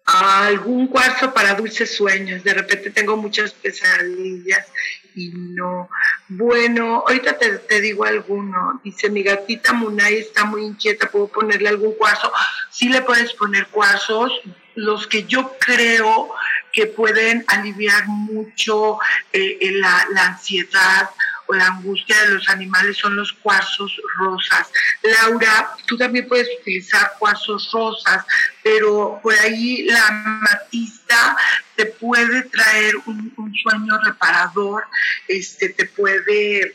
algún 0.05 0.87
cuarzo 0.87 1.33
para 1.33 1.55
dulces 1.55 1.95
sueños. 1.95 2.43
De 2.43 2.53
repente 2.53 2.91
tengo 2.91 3.17
muchas 3.17 3.51
pesadillas 3.51 4.67
y 5.15 5.29
no. 5.33 5.89
Bueno, 6.27 7.03
ahorita 7.07 7.37
te, 7.37 7.81
digo 7.81 8.03
alguno. 8.03 8.79
Dice, 8.83 9.09
mi 9.09 9.23
gatita 9.23 9.73
Munay 9.73 10.15
está 10.15 10.45
muy 10.45 10.63
inquieta, 10.63 11.09
¿puedo 11.09 11.27
ponerle 11.27 11.69
algún 11.69 11.93
cuarzo? 11.95 12.31
Sí 12.69 12.89
le 12.89 13.01
puedes 13.01 13.33
poner 13.33 13.67
cuarzos, 13.67 14.31
los 14.75 15.07
que 15.07 15.23
yo 15.23 15.55
creo 15.59 16.33
que 16.73 16.87
pueden 16.87 17.45
aliviar 17.47 18.05
mucho 18.07 18.99
eh, 19.31 19.71
la, 19.73 20.07
la 20.11 20.25
ansiedad 20.27 21.09
la 21.53 21.67
angustia 21.67 22.19
de 22.21 22.35
los 22.35 22.49
animales 22.49 22.97
son 22.97 23.15
los 23.15 23.31
cuarzos 23.33 23.95
rosas. 24.17 24.71
Laura, 25.03 25.75
tú 25.85 25.97
también 25.97 26.27
puedes 26.27 26.47
utilizar 26.61 27.13
cuarzos 27.19 27.69
rosas, 27.71 28.25
pero 28.63 29.19
por 29.21 29.33
ahí 29.35 29.83
la 29.83 30.11
matista 30.11 31.37
te 31.75 31.85
puede 31.85 32.43
traer 32.43 32.95
un, 33.05 33.33
sueño 33.63 33.97
reparador, 34.03 34.83
este, 35.27 35.69
te 35.69 35.85
puede 35.85 36.61
eh, 36.61 36.73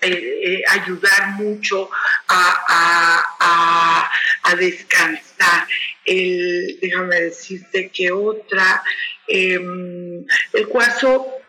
eh, 0.00 0.62
ayudar 0.70 1.32
mucho 1.32 1.90
a, 2.28 4.10
descansar. 4.58 5.66
déjame 6.06 7.20
decirte 7.22 7.90
que 7.90 8.12
otra, 8.12 8.82
em, 9.26 10.24
el 10.52 10.68
cuarzo 10.68 11.43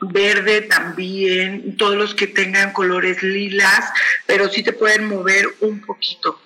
verde 0.00 0.62
también, 0.62 1.76
todos 1.76 1.96
los 1.96 2.14
que 2.14 2.26
tengan 2.26 2.72
colores 2.72 3.22
lilas, 3.22 3.92
pero 4.26 4.48
sí 4.48 4.62
te 4.62 4.72
pueden 4.72 5.08
mover 5.08 5.46
un 5.60 5.80
poquito. 5.80 6.40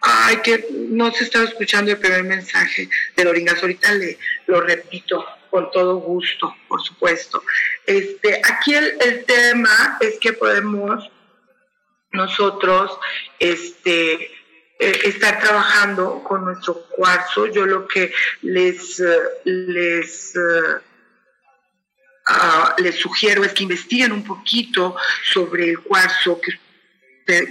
Ay, 0.00 0.36
que 0.42 0.66
no 0.70 1.10
se 1.12 1.24
estaba 1.24 1.46
escuchando 1.46 1.90
el 1.90 1.98
primer 1.98 2.22
mensaje 2.24 2.88
de 3.16 3.24
Loringas, 3.24 3.60
ahorita 3.60 3.92
le 3.94 4.18
lo 4.46 4.60
repito 4.60 5.26
con 5.50 5.70
todo 5.70 5.96
gusto, 5.96 6.54
por 6.68 6.82
supuesto. 6.82 7.42
Este, 7.86 8.40
aquí 8.44 8.74
el, 8.74 8.96
el 9.00 9.24
tema 9.24 9.96
es 10.00 10.18
que 10.20 10.32
podemos 10.32 11.10
nosotros 12.12 12.98
este, 13.38 14.12
eh, 14.78 15.00
estar 15.04 15.40
trabajando 15.40 16.22
con 16.22 16.44
nuestro 16.44 16.74
cuarzo. 16.90 17.46
Yo 17.46 17.64
lo 17.64 17.88
que 17.88 18.12
les, 18.42 19.00
eh, 19.00 19.18
les 19.44 20.34
eh, 22.28 22.82
les 22.82 22.96
sugiero 22.96 23.44
es 23.44 23.52
que 23.52 23.62
investiguen 23.62 24.12
un 24.12 24.24
poquito 24.24 24.96
sobre 25.22 25.70
el 25.70 25.80
cuarzo, 25.80 26.40
que 26.40 26.52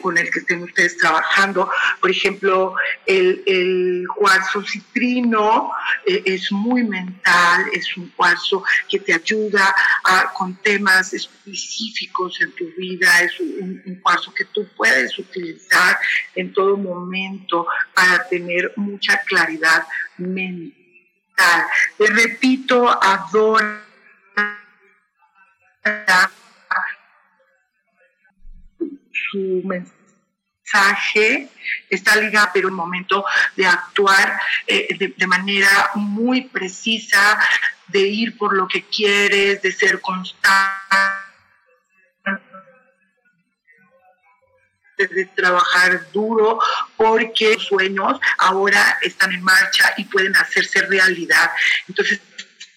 con 0.02 0.18
el 0.18 0.32
que 0.32 0.40
estén 0.40 0.64
ustedes 0.64 0.98
trabajando. 0.98 1.70
Por 2.00 2.10
ejemplo, 2.10 2.76
el, 3.06 3.44
el 3.46 4.06
cuarzo 4.16 4.64
citrino 4.64 5.72
eh, 6.06 6.24
es 6.26 6.52
muy 6.52 6.84
mental, 6.84 7.66
es 7.74 7.96
un 7.98 8.10
cuarzo 8.10 8.64
que 8.90 9.00
te 9.00 9.14
ayuda 9.14 9.76
a, 10.04 10.32
con 10.34 10.56
temas 10.62 11.14
específicos 11.14 12.40
en 12.42 12.52
tu 12.54 12.66
vida, 12.78 13.22
es 13.22 13.40
un, 13.40 13.82
un 13.86 13.96
cuarzo 13.96 14.34
que 14.34 14.46
tú 14.46 14.68
puedes 14.76 15.18
utilizar 15.20 16.00
en 16.36 16.54
todo 16.54 16.78
momento 16.78 17.68
para 17.94 18.28
tener 18.28 18.72
mucha 18.78 19.22
claridad 19.24 19.86
mental. 20.18 20.74
Te 21.98 22.08
repito, 22.08 22.90
adora 23.04 23.86
su 29.12 29.62
mensaje 29.64 31.50
está 31.90 32.16
ligado, 32.16 32.50
pero 32.54 32.68
el 32.70 32.74
momento 32.74 33.24
de 33.56 33.66
actuar 33.66 34.40
eh, 34.68 35.14
de, 35.18 35.28
manera 35.28 35.92
muy 35.96 36.42
precisa, 36.42 37.40
de 37.88 38.02
ir 38.02 38.38
por 38.38 38.56
lo 38.56 38.68
que 38.68 38.84
quieres, 38.84 39.62
de 39.62 39.72
ser 39.72 40.02
constante 40.02 40.76
de 44.98 45.26
trabajar 45.36 46.10
duro 46.14 46.58
porque 46.96 47.54
los 47.54 47.66
sueños 47.66 48.18
ahora 48.38 48.98
están 49.02 49.34
en 49.34 49.44
marcha 49.44 49.94
y 49.98 50.06
pueden 50.06 50.36
hacerse 50.38 50.84
realidad. 50.84 51.52
Entonces, 51.90 52.22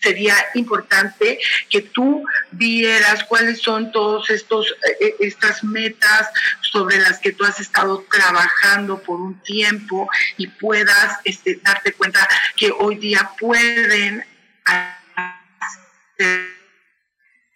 sería 0.00 0.34
importante 0.54 1.38
que 1.68 1.82
tú 1.82 2.24
vieras 2.52 3.24
cuáles 3.24 3.60
son 3.60 3.92
todos 3.92 4.30
estos 4.30 4.70
eh, 4.70 4.96
eh, 5.00 5.14
estas 5.20 5.64
metas 5.64 6.28
sobre 6.60 6.98
las 6.98 7.18
que 7.18 7.32
tú 7.32 7.44
has 7.44 7.60
estado 7.60 8.04
trabajando 8.10 9.02
por 9.02 9.20
un 9.20 9.40
tiempo 9.42 10.08
y 10.36 10.46
puedas 10.46 11.18
este, 11.24 11.60
darte 11.62 11.92
cuenta 11.92 12.28
que 12.56 12.70
hoy 12.70 12.96
día 12.96 13.30
pueden 13.38 14.24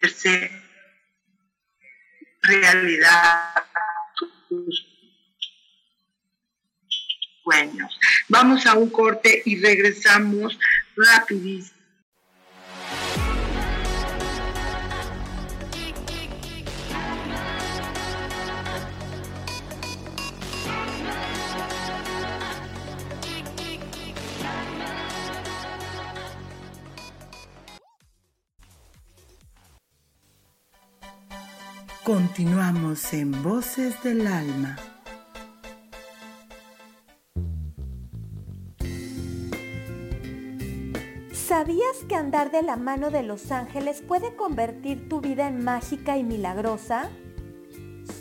hacerse 0.01 0.63
realidad 2.43 3.55
tus 4.49 4.87
sueños. 7.45 7.99
Vamos 8.29 8.67
a 8.67 8.75
un 8.75 8.91
corte 8.91 9.43
y 9.45 9.61
regresamos 9.61 10.59
rapidísimo. 10.97 11.82
Continuamos 32.35 33.13
en 33.13 33.43
Voces 33.43 34.03
del 34.03 34.27
Alma. 34.27 34.79
¿Sabías 41.31 41.99
que 42.09 42.15
andar 42.15 42.51
de 42.51 42.63
la 42.63 42.77
mano 42.77 43.11
de 43.11 43.23
los 43.23 43.53
ángeles 43.53 44.01
puede 44.01 44.35
convertir 44.35 45.11
tu 45.11 45.21
vida 45.21 45.47
en 45.47 45.63
mágica 45.63 46.17
y 46.17 46.25
milagrosa? 46.25 47.11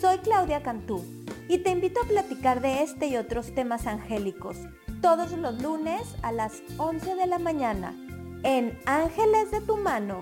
Soy 0.02 0.18
Claudia 0.18 0.62
Cantú 0.62 1.06
y 1.48 1.60
te 1.60 1.70
invito 1.70 2.02
a 2.02 2.08
platicar 2.10 2.60
de 2.60 2.84
este 2.84 3.08
y 3.08 3.16
otros 3.16 3.56
temas 3.56 3.88
angélicos 3.88 4.58
todos 5.02 5.32
los 5.38 5.62
lunes 5.64 6.02
a 6.22 6.34
las 6.34 6.62
11 6.76 7.16
de 7.16 7.28
la 7.28 7.40
mañana 7.40 7.96
en 8.44 8.78
Ángeles 8.86 9.52
de 9.52 9.62
tu 9.62 9.78
mano 9.78 10.22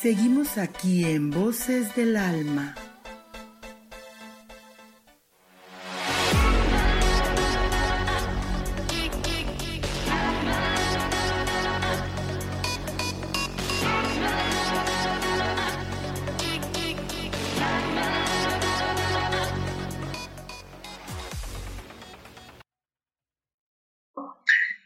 Seguimos 0.00 0.56
aquí 0.56 1.04
en 1.04 1.30
Voces 1.30 1.94
del 1.94 2.16
Alma. 2.16 2.74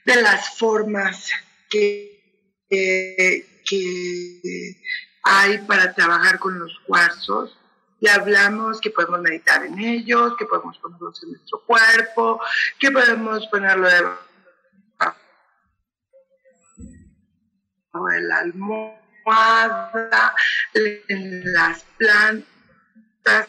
de 0.04 0.22
las 0.22 0.58
formas 0.58 1.30
que, 1.70 2.66
que 2.68 3.53
hay 5.22 5.58
para 5.58 5.94
trabajar 5.94 6.38
con 6.38 6.58
los 6.58 6.78
cuarzos. 6.86 7.58
Ya 8.00 8.16
hablamos 8.16 8.80
que 8.80 8.90
podemos 8.90 9.20
meditar 9.20 9.64
en 9.64 9.78
ellos, 9.78 10.34
que 10.38 10.44
podemos 10.44 10.78
ponerlos 10.78 11.22
en 11.22 11.30
nuestro 11.32 11.62
cuerpo, 11.64 12.40
que 12.78 12.90
podemos 12.90 13.46
ponerlo 13.48 13.88
debajo 13.88 14.18
de 18.10 18.20
la 18.22 18.38
almohada, 18.38 20.34
en 20.74 21.52
las 21.52 21.84
plantas, 21.96 23.48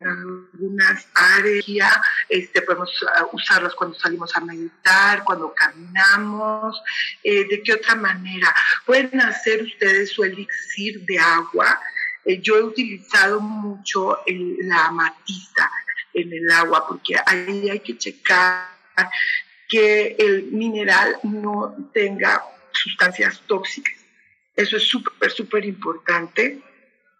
algunas 0.00 1.08
áreas, 1.14 1.98
este, 2.28 2.62
podemos 2.62 2.90
ah, 3.16 3.26
usarlas 3.32 3.74
cuando 3.74 3.98
salimos 3.98 4.34
a 4.36 4.40
meditar, 4.40 5.24
cuando 5.24 5.52
caminamos, 5.54 6.80
eh, 7.22 7.46
de 7.48 7.62
qué 7.62 7.74
otra 7.74 7.94
manera. 7.94 8.54
Pueden 8.86 9.20
hacer 9.20 9.62
ustedes 9.62 10.12
su 10.12 10.24
elixir 10.24 11.04
de 11.04 11.18
agua. 11.18 11.80
Eh, 12.24 12.40
yo 12.40 12.56
he 12.56 12.62
utilizado 12.62 13.40
mucho 13.40 14.18
la 14.26 14.86
amatista 14.86 15.70
en 16.14 16.32
el 16.32 16.50
agua 16.50 16.86
porque 16.86 17.16
ahí 17.26 17.68
hay 17.68 17.80
que 17.80 17.96
checar 17.96 18.68
que 19.68 20.16
el 20.18 20.44
mineral 20.44 21.16
no 21.22 21.90
tenga 21.92 22.42
sustancias 22.72 23.42
tóxicas 23.46 23.94
Eso 24.56 24.76
es 24.76 24.84
súper, 24.84 25.30
súper 25.30 25.64
importante. 25.64 26.62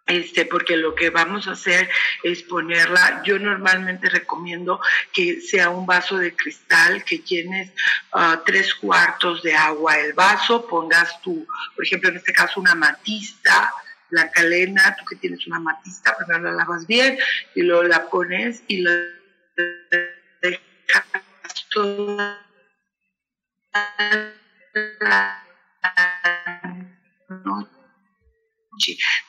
Este, 0.09 0.45
porque 0.45 0.75
lo 0.75 0.95
que 0.95 1.11
vamos 1.11 1.47
a 1.47 1.51
hacer 1.51 1.87
es 2.23 2.41
ponerla, 2.41 3.21
yo 3.23 3.37
normalmente 3.37 4.09
recomiendo 4.09 4.81
que 5.13 5.39
sea 5.39 5.69
un 5.69 5.85
vaso 5.85 6.17
de 6.17 6.35
cristal, 6.35 7.03
que 7.03 7.19
llenes 7.19 7.71
ah, 8.13 8.41
tres 8.43 8.73
cuartos 8.73 9.43
de 9.43 9.53
agua 9.53 9.99
el 9.99 10.13
vaso, 10.13 10.65
pongas 10.65 11.21
tu, 11.21 11.45
por 11.75 11.85
ejemplo, 11.85 12.09
en 12.09 12.17
este 12.17 12.33
caso 12.33 12.59
una 12.59 12.73
matista, 12.73 13.71
la 14.09 14.31
calena, 14.31 14.95
tú 14.97 15.05
que 15.05 15.15
tienes 15.17 15.45
una 15.45 15.59
matista, 15.59 16.17
primero 16.17 16.39
la 16.39 16.53
lavas 16.53 16.87
bien 16.87 17.19
y 17.53 17.61
luego 17.61 17.83
la 17.83 18.09
pones 18.09 18.63
y 18.67 18.81
la 18.81 18.91
dejas 20.41 21.05
toda 21.71 22.49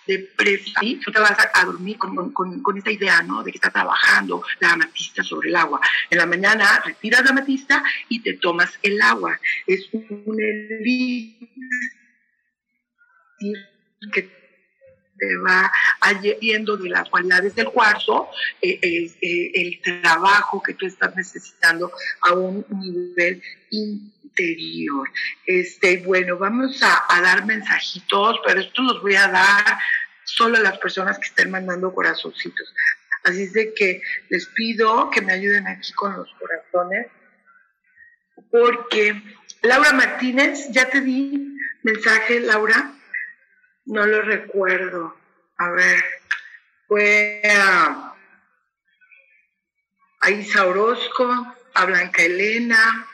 de 0.07 0.19
preferir, 0.37 1.01
tú 1.01 1.11
te 1.13 1.21
vas 1.21 1.37
a, 1.53 1.65
dormir 1.65 1.99
con, 1.99 2.33
con, 2.33 2.63
con, 2.63 2.79
esta 2.79 2.91
idea, 2.91 3.23
¿no? 3.23 3.43
De 3.43 3.51
que 3.51 3.59
está 3.59 3.71
trabajando 3.71 4.43
la 4.61 4.73
amatista 4.73 5.23
sobre 5.23 5.49
el 5.49 5.57
agua. 5.57 5.81
En 6.09 6.19
la 6.19 6.27
mañana 6.27 6.81
retiras 6.85 7.25
la 7.25 7.31
amatista 7.31 7.83
y 8.09 8.21
te 8.21 8.35
tomas 8.35 8.73
el 8.83 9.01
agua. 9.01 9.39
Es 9.67 9.89
un 9.93 10.05
que 14.13 14.41
te 15.21 15.37
va 15.37 15.71
viendo 16.41 16.77
de 16.77 16.89
las 16.89 17.09
cualidades 17.11 17.55
del 17.55 17.67
cuarzo, 17.67 18.29
eh, 18.63 18.79
eh, 18.83 19.51
el 19.55 19.81
trabajo 20.03 20.63
que 20.63 20.75
tú 20.75 20.87
estás 20.87 21.15
necesitando 21.15 21.93
a 22.23 22.33
un 22.33 22.65
nivel 22.71 23.43
interior. 24.31 25.09
Este, 25.47 25.99
bueno, 25.99 26.39
vamos 26.39 26.81
a, 26.83 27.21
dar 27.21 27.45
mensajitos, 27.47 28.41
pero 28.47 28.61
esto 28.61 28.83
los 28.83 29.03
voy 29.03 29.15
a 29.17 29.29
dar 29.29 29.79
solo 30.25 30.57
a 30.57 30.61
las 30.61 30.79
personas 30.79 31.19
que 31.19 31.29
estén 31.29 31.51
mandando 31.51 31.93
corazoncitos. 31.93 32.73
Así 33.25 33.43
es 33.43 33.53
de 33.53 33.75
que 33.75 34.01
les 34.31 34.47
pido 34.47 35.11
que 35.11 35.21
me 35.21 35.33
ayuden 35.33 35.67
aquí 35.67 35.93
con 35.93 36.17
los 36.17 36.29
corazones, 36.39 37.09
porque 38.51 39.23
Laura 39.63 39.93
Martínez, 39.93 40.69
ya 40.71 40.89
te 40.89 41.01
di 41.01 41.55
mensaje, 41.83 42.41
Laura. 42.41 42.95
No 43.85 44.07
lo 44.07 44.23
recuerdo. 44.23 45.17
A 45.59 45.71
ver, 45.71 46.03
fue 46.89 47.43
a, 47.45 48.15
Isa 50.31 50.67
Orozco, 50.67 51.57
a 51.75 51.85
Blanca 51.85 52.23
Elena, 52.23 53.07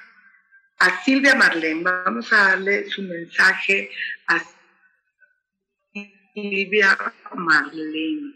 a 0.78 1.02
Silvia 1.02 1.34
Marlene. 1.34 1.82
Vamos 1.82 2.32
a 2.32 2.48
darle 2.48 2.88
su 2.90 3.02
mensaje 3.02 3.90
a 4.26 4.42
Silvia 6.34 6.96
Marlene. 7.34 8.34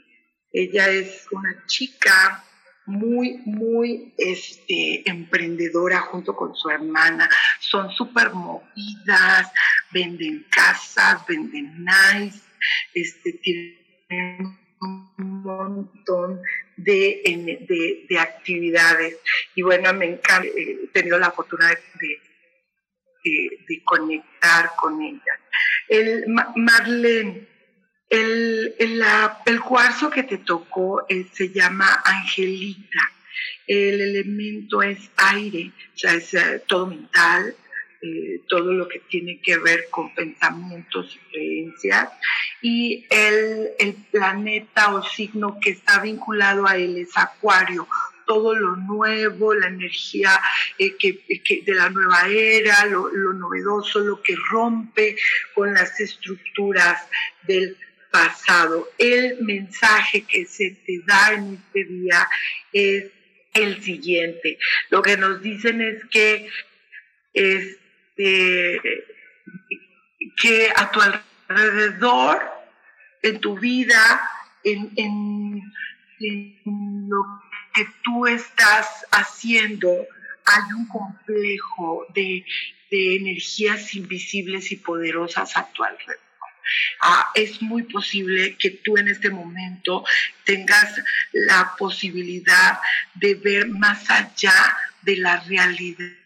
Ella 0.52 0.88
es 0.88 1.26
una 1.30 1.64
chica 1.66 2.44
muy, 2.86 3.38
muy 3.44 4.14
este, 4.18 5.08
emprendedora 5.08 6.00
junto 6.00 6.34
con 6.34 6.54
su 6.54 6.70
hermana. 6.70 7.28
Son 7.60 7.90
súper 7.90 8.30
movidas, 8.32 9.52
venden 9.92 10.46
casas, 10.50 11.24
venden 11.26 11.84
nice, 11.84 12.40
este, 12.94 13.32
tienen 13.34 14.58
un 14.80 15.42
montón 15.42 16.40
de, 16.76 18.06
de, 18.08 18.18
actividades. 18.18 19.18
Y 19.54 19.62
bueno, 19.62 19.92
me 19.92 20.06
encanta, 20.06 20.48
he 20.48 20.88
tenido 20.92 21.18
la 21.18 21.30
fortuna 21.30 21.68
de, 21.68 21.74
de 21.74 22.29
conectar 23.84 24.70
con 24.76 25.00
ella. 25.00 25.38
El, 25.88 26.24
Marlene, 26.56 27.46
el, 28.08 28.74
el, 28.78 29.60
cuarzo 29.60 30.10
que 30.10 30.22
te 30.22 30.38
tocó 30.38 31.04
eh, 31.08 31.26
se 31.32 31.50
llama 31.50 32.02
Angelita. 32.04 33.12
El 33.66 34.00
elemento 34.00 34.82
es 34.82 35.10
aire, 35.16 35.72
o 35.94 35.98
sea, 35.98 36.14
es 36.14 36.34
eh, 36.34 36.62
todo 36.66 36.88
mental, 36.88 37.54
eh, 38.02 38.40
todo 38.48 38.72
lo 38.72 38.88
que 38.88 38.98
tiene 39.10 39.40
que 39.40 39.58
ver 39.58 39.88
con 39.90 40.14
pensamientos 40.14 41.14
y 41.14 41.30
creencias. 41.30 42.10
Y 42.62 43.06
el, 43.10 43.70
el 43.78 43.94
planeta 44.10 44.94
o 44.94 45.02
signo 45.04 45.58
que 45.60 45.70
está 45.70 46.00
vinculado 46.00 46.66
a 46.66 46.76
él 46.76 46.96
es 46.98 47.16
Acuario, 47.16 47.86
todo 48.30 48.54
lo 48.54 48.76
nuevo, 48.76 49.52
la 49.54 49.66
energía 49.66 50.40
que, 50.78 51.20
de 51.66 51.74
la 51.74 51.90
nueva 51.90 52.28
era, 52.28 52.86
lo, 52.86 53.10
novedoso, 53.10 53.98
lo 53.98 54.22
que 54.22 54.36
rompe 54.52 55.16
con 55.52 55.74
las 55.74 55.98
estructuras 55.98 57.08
del 57.42 57.76
pasado. 58.12 58.88
El 58.98 59.42
mensaje 59.42 60.22
que 60.22 60.46
se 60.46 60.70
te 60.86 61.00
da 61.04 61.32
en 61.32 61.54
este 61.54 61.84
día 61.92 62.28
es 62.72 63.06
el 63.52 63.82
siguiente. 63.82 64.58
Lo 64.90 65.02
que 65.02 65.16
nos 65.16 65.42
dicen 65.42 65.80
es 65.80 66.04
que, 66.04 66.48
este, 67.34 68.80
que 70.40 70.72
a 70.76 70.88
tu 70.92 71.00
alrededor, 71.00 72.48
en 73.22 73.40
tu 73.40 73.58
vida, 73.58 74.20
en, 74.62 74.92
en, 74.94 75.62
lo 77.08 77.49
que 77.74 77.86
tú 78.02 78.26
estás 78.26 79.06
haciendo, 79.10 80.06
hay 80.44 80.72
un 80.76 80.86
complejo 80.88 82.06
de, 82.14 82.44
de 82.90 83.16
energías 83.16 83.94
invisibles 83.94 84.72
y 84.72 84.76
poderosas 84.76 85.56
a 85.56 85.70
tu 85.72 85.84
alrededor. 85.84 86.30
Es 87.34 87.62
muy 87.62 87.82
posible 87.84 88.56
que 88.56 88.70
tú 88.70 88.96
en 88.96 89.08
este 89.08 89.30
momento 89.30 90.04
tengas 90.44 91.00
la 91.32 91.74
posibilidad 91.76 92.78
de 93.14 93.34
ver 93.34 93.68
más 93.68 94.08
allá 94.10 94.76
de 95.02 95.16
la 95.16 95.40
realidad 95.40 96.16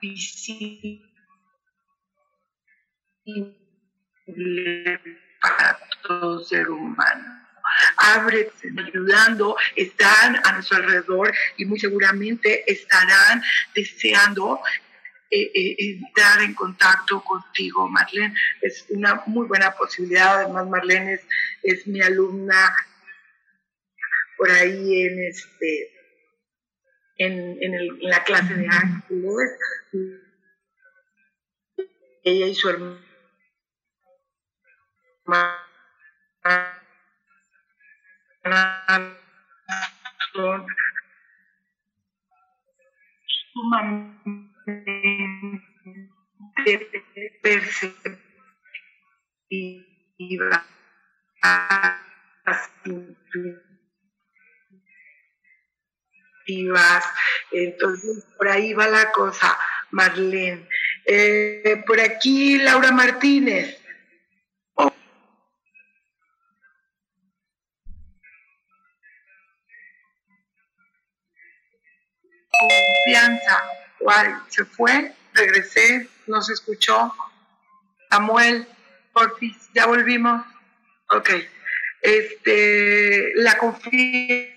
visible 0.00 1.04
para 5.40 5.78
todo 6.02 6.44
ser 6.44 6.70
humano 6.70 7.49
abre 7.96 8.50
ayudando, 8.86 9.56
están 9.76 10.40
a 10.44 10.52
nuestro 10.52 10.78
alrededor 10.78 11.32
y 11.56 11.64
muy 11.64 11.78
seguramente 11.78 12.70
estarán 12.70 13.42
deseando 13.74 14.60
eh, 15.30 15.50
eh, 15.54 15.76
entrar 15.78 16.42
en 16.42 16.54
contacto 16.54 17.22
contigo, 17.22 17.88
Marlene. 17.88 18.34
Es 18.60 18.86
una 18.90 19.22
muy 19.26 19.46
buena 19.46 19.70
posibilidad. 19.72 20.40
Además, 20.40 20.66
Marlene 20.66 21.14
es, 21.14 21.22
es 21.62 21.86
mi 21.86 22.00
alumna 22.00 22.74
por 24.36 24.50
ahí 24.50 25.02
en 25.02 25.22
este 25.24 25.92
en, 27.18 27.62
en, 27.62 27.74
el, 27.74 27.98
en 28.00 28.10
la 28.10 28.24
clase 28.24 28.54
de 28.54 28.66
ángeles. 28.66 29.50
Ella 32.24 32.46
y 32.46 32.54
su 32.54 32.70
hermana 32.70 33.04
son 40.32 40.66
sumamente 43.52 44.20
entonces 57.52 58.24
por 58.36 58.48
ahí 58.48 58.72
va 58.72 58.88
la 58.88 59.10
cosa 59.12 59.56
Marlene. 59.90 60.66
Eh, 61.06 61.82
por 61.86 62.00
aquí 62.00 62.58
Laura 62.58 62.92
Martínez 62.92 63.79
confianza 72.68 73.64
se 74.48 74.64
fue, 74.64 75.12
regresé, 75.34 76.08
no 76.26 76.40
se 76.42 76.54
escuchó. 76.54 77.14
Samuel, 78.10 78.66
Ortiz, 79.12 79.70
ya 79.74 79.86
volvimos. 79.86 80.44
Ok. 81.10 81.30
Este, 82.02 83.32
la 83.36 83.58
confianza 83.58 84.48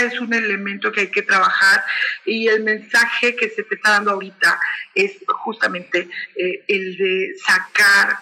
es 0.00 0.20
un 0.20 0.34
elemento 0.34 0.92
que 0.92 1.00
hay 1.02 1.10
que 1.10 1.22
trabajar 1.22 1.84
y 2.24 2.48
el 2.48 2.62
mensaje 2.62 3.34
que 3.34 3.48
se 3.48 3.62
te 3.62 3.76
está 3.76 3.92
dando 3.92 4.12
ahorita 4.12 4.60
es 4.94 5.16
justamente 5.26 6.08
eh, 6.36 6.64
el 6.68 6.96
de 6.96 7.34
sacar, 7.44 8.18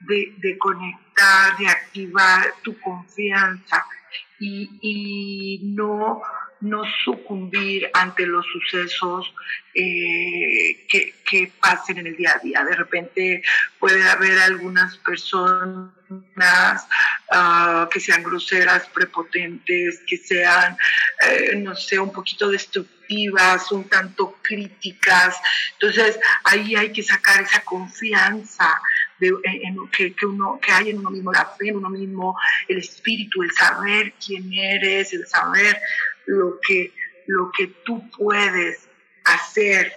de, 0.00 0.34
de 0.36 0.58
conectar, 0.58 1.56
de 1.56 1.68
activar 1.68 2.54
tu 2.62 2.78
confianza 2.80 3.86
y, 4.38 5.60
no, 5.62 6.22
no 6.60 6.82
sucumbir 7.04 7.90
ante 7.92 8.26
los 8.26 8.46
sucesos 8.46 9.32
eh, 9.74 10.86
que, 10.88 11.14
que, 11.24 11.52
pasen 11.60 11.98
en 11.98 12.06
el 12.06 12.16
día 12.16 12.32
a 12.34 12.38
día. 12.38 12.64
De 12.64 12.74
repente 12.74 13.42
puede 13.78 14.08
haber 14.08 14.38
algunas 14.38 14.96
personas 14.98 15.90
uh, 16.08 17.88
que 17.90 18.00
sean 18.00 18.22
groseras, 18.22 18.88
prepotentes, 18.88 20.00
que 20.06 20.16
sean, 20.16 20.76
eh, 21.20 21.56
no 21.56 21.74
sé, 21.74 21.98
un 21.98 22.12
poquito 22.12 22.48
destructivas, 22.48 23.70
un 23.70 23.86
tanto 23.88 24.38
críticas. 24.40 25.36
Entonces 25.74 26.18
ahí 26.44 26.74
hay 26.74 26.90
que 26.90 27.02
sacar 27.02 27.42
esa 27.42 27.62
confianza 27.64 28.80
de, 29.18 29.32
que, 29.92 30.14
que, 30.14 30.26
uno, 30.26 30.58
que 30.60 30.72
hay 30.72 30.90
en 30.90 30.98
uno 30.98 31.10
mismo, 31.10 31.32
la 31.32 31.44
fe 31.44 31.68
en 31.68 31.76
uno 31.76 31.90
mismo, 31.90 32.34
el 32.66 32.78
espíritu, 32.78 33.42
el 33.42 33.52
saber 33.52 34.14
quién 34.24 34.50
eres, 34.52 35.12
el 35.12 35.26
saber 35.26 35.80
lo 36.26 36.58
que, 36.60 36.92
lo 37.26 37.50
que 37.56 37.68
tú 37.84 38.08
puedes 38.10 38.88
hacer 39.24 39.92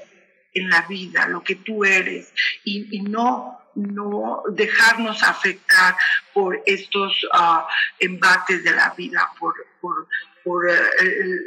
en 0.54 0.70
la 0.70 0.82
vida, 0.84 1.28
lo 1.28 1.44
que 1.44 1.56
tú 1.56 1.86
eres, 1.86 2.34
y, 2.64 3.02
no 3.02 3.56
no 3.76 4.44
dejarnos 4.50 5.24
afectar 5.24 5.96
por 6.34 6.62
estos 6.66 7.24
uh, 7.32 7.62
embates 8.00 8.64
de 8.64 8.72
la 8.72 8.94
vida, 8.98 9.32
por, 9.40 9.54
por, 9.80 10.08
por 10.44 10.66
uh, 10.66 10.70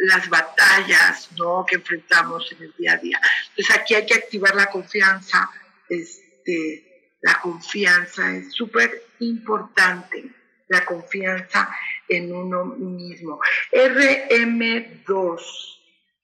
las 0.06 0.28
batallas 0.30 1.28
¿no? 1.36 1.66
que 1.66 1.74
enfrentamos 1.74 2.50
en 2.52 2.62
el 2.62 2.74
día 2.78 2.92
a 2.92 2.96
día. 2.96 3.20
Entonces 3.50 3.76
aquí 3.76 3.94
hay 3.94 4.06
que 4.06 4.14
activar 4.14 4.54
la 4.54 4.66
confianza, 4.66 5.50
este, 5.90 7.18
la 7.20 7.40
confianza 7.40 8.34
es 8.34 8.52
súper 8.52 9.02
importante, 9.18 10.30
la 10.68 10.84
confianza 10.84 11.68
en 12.16 12.32
uno 12.32 12.64
mismo. 12.64 13.40
RM2. 13.72 15.72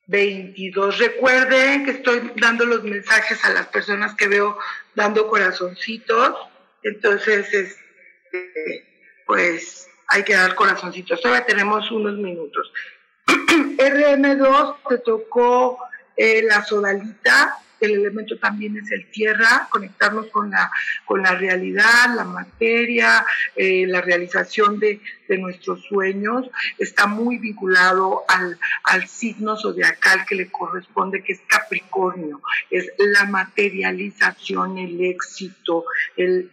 22. 0.08 0.98
Recuerden 0.98 1.84
que 1.84 1.92
estoy 1.92 2.32
dando 2.36 2.64
los 2.64 2.82
mensajes 2.82 3.44
a 3.44 3.50
las 3.50 3.66
personas 3.66 4.14
que 4.14 4.26
veo 4.26 4.58
dando 4.94 5.28
corazoncitos. 5.28 6.34
Entonces, 6.82 7.52
este, 7.52 8.84
pues 9.26 9.88
hay 10.08 10.24
que 10.24 10.34
dar 10.34 10.54
corazoncitos. 10.54 11.20
Todavía 11.20 11.44
tenemos 11.44 11.90
unos 11.90 12.16
minutos. 12.16 12.72
RM2 13.26 14.76
te 14.88 14.98
tocó 14.98 15.78
eh, 16.18 16.42
la 16.42 16.64
sodalita 16.64 17.58
el 17.80 17.92
elemento 17.92 18.36
también 18.38 18.76
es 18.76 18.90
el 18.90 19.06
tierra, 19.10 19.68
conectarnos 19.70 20.26
con 20.28 20.50
la, 20.50 20.70
con 21.04 21.22
la 21.22 21.34
realidad, 21.34 22.14
la 22.14 22.24
materia, 22.24 23.24
eh, 23.54 23.86
la 23.86 24.00
realización 24.00 24.78
de, 24.78 25.00
nuestros 25.28 25.84
sueños, 25.84 26.48
está 26.78 27.06
muy 27.06 27.36
vinculado 27.36 28.24
al, 28.28 28.58
al 28.84 29.06
signo 29.06 29.58
zodiacal 29.58 30.24
que 30.26 30.36
le 30.36 30.50
corresponde, 30.50 31.22
que 31.22 31.34
es 31.34 31.40
Capricornio, 31.46 32.40
es 32.70 32.90
la 32.96 33.26
materialización, 33.26 34.78
el 34.78 35.04
éxito, 35.04 35.84
el, 36.16 36.48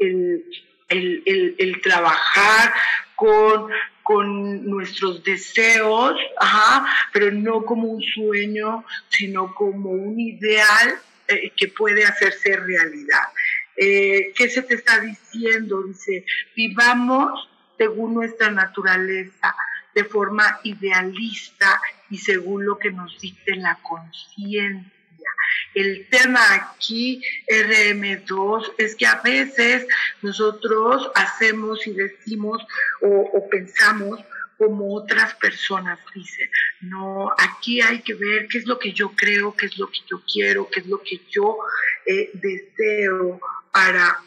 el 0.90 1.82
trabajar 1.82 2.74
con 3.16 3.72
con 4.06 4.70
nuestros 4.70 5.24
deseos, 5.24 6.16
ajá, 6.38 6.86
pero 7.12 7.32
no 7.32 7.66
como 7.66 7.88
un 7.88 8.04
sueño, 8.04 8.86
sino 9.10 9.56
como 9.56 9.90
un 9.90 10.20
ideal 10.20 11.00
eh, 11.28 11.52
que 11.58 11.70
puede 11.70 12.06
hacerse 12.06 12.56
realidad. 12.56 13.24
Eh, 13.76 14.32
¿Qué 14.36 14.48
se 14.48 14.62
te 14.62 14.76
está 14.76 15.00
diciendo? 15.00 15.82
Dice, 15.82 16.24
vivamos 16.56 17.50
según 17.80 18.14
nuestra 18.14 18.52
naturaleza, 18.52 19.56
de 19.96 20.04
forma 20.04 20.60
idealista 20.64 21.82
y 22.12 22.20
según 22.20 22.64
lo 22.64 22.78
que 22.78 22.92
nos 22.92 23.20
dicte 23.20 23.56
la 23.56 23.80
conciencia. 23.82 24.95
El 25.76 26.08
tema 26.10 26.42
aquí, 26.56 27.22
RM2, 27.48 28.74
es 28.80 28.96
que 28.96 29.06
a 29.06 29.22
veces 29.22 29.86
nosotros 30.24 31.12
hacemos 31.14 31.86
y 31.86 31.94
decimos 31.94 32.66
o 33.02 33.50
pensamos 33.50 34.20
como 34.58 34.96
otras 34.96 35.34
personas 35.36 36.00
dicen. 36.14 36.50
No, 36.82 37.32
aquí 37.38 37.82
hay 37.82 38.02
que 38.02 38.14
ver 38.14 38.48
qué 38.48 38.60
es 38.60 38.66
lo 38.66 38.80
que 38.80 38.94
yo 38.94 39.12
creo, 39.12 39.56
qué 39.56 39.66
es 39.68 39.78
lo 39.78 39.88
que 39.88 40.00
yo 40.10 40.22
quiero, 40.32 40.70
qué 40.70 40.80
es 40.82 40.88
lo 40.88 41.02
que 41.02 41.22
yo 41.30 41.58
eh, 42.06 42.32
deseo 42.34 43.40
para, 43.72 44.20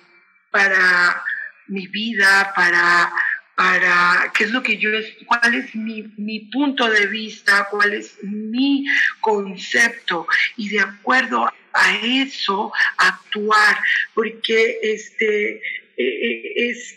para 0.51 1.23
mi 1.69 1.87
vida, 1.87 2.53
para, 2.55 3.13
para 3.59 4.33
qué 4.35 4.45
es 4.45 4.53
lo 4.53 4.63
que 4.63 4.77
yo, 4.77 4.89
cuál 5.27 5.57
es 5.57 5.75
mi, 5.75 6.05
mi 6.17 6.39
punto 6.39 6.89
de 6.89 7.09
vista, 7.09 7.67
cuál 7.69 7.93
es 7.93 8.17
mi 8.23 8.87
concepto 9.21 10.29
y 10.57 10.69
de 10.69 10.79
acuerdo 10.79 11.45
a 11.73 11.97
eso 12.05 12.73
actuar, 12.97 13.79
porque 14.15 14.79
este 14.81 15.57
eh, 15.57 15.61
eh, 15.97 16.71
es, 16.71 16.95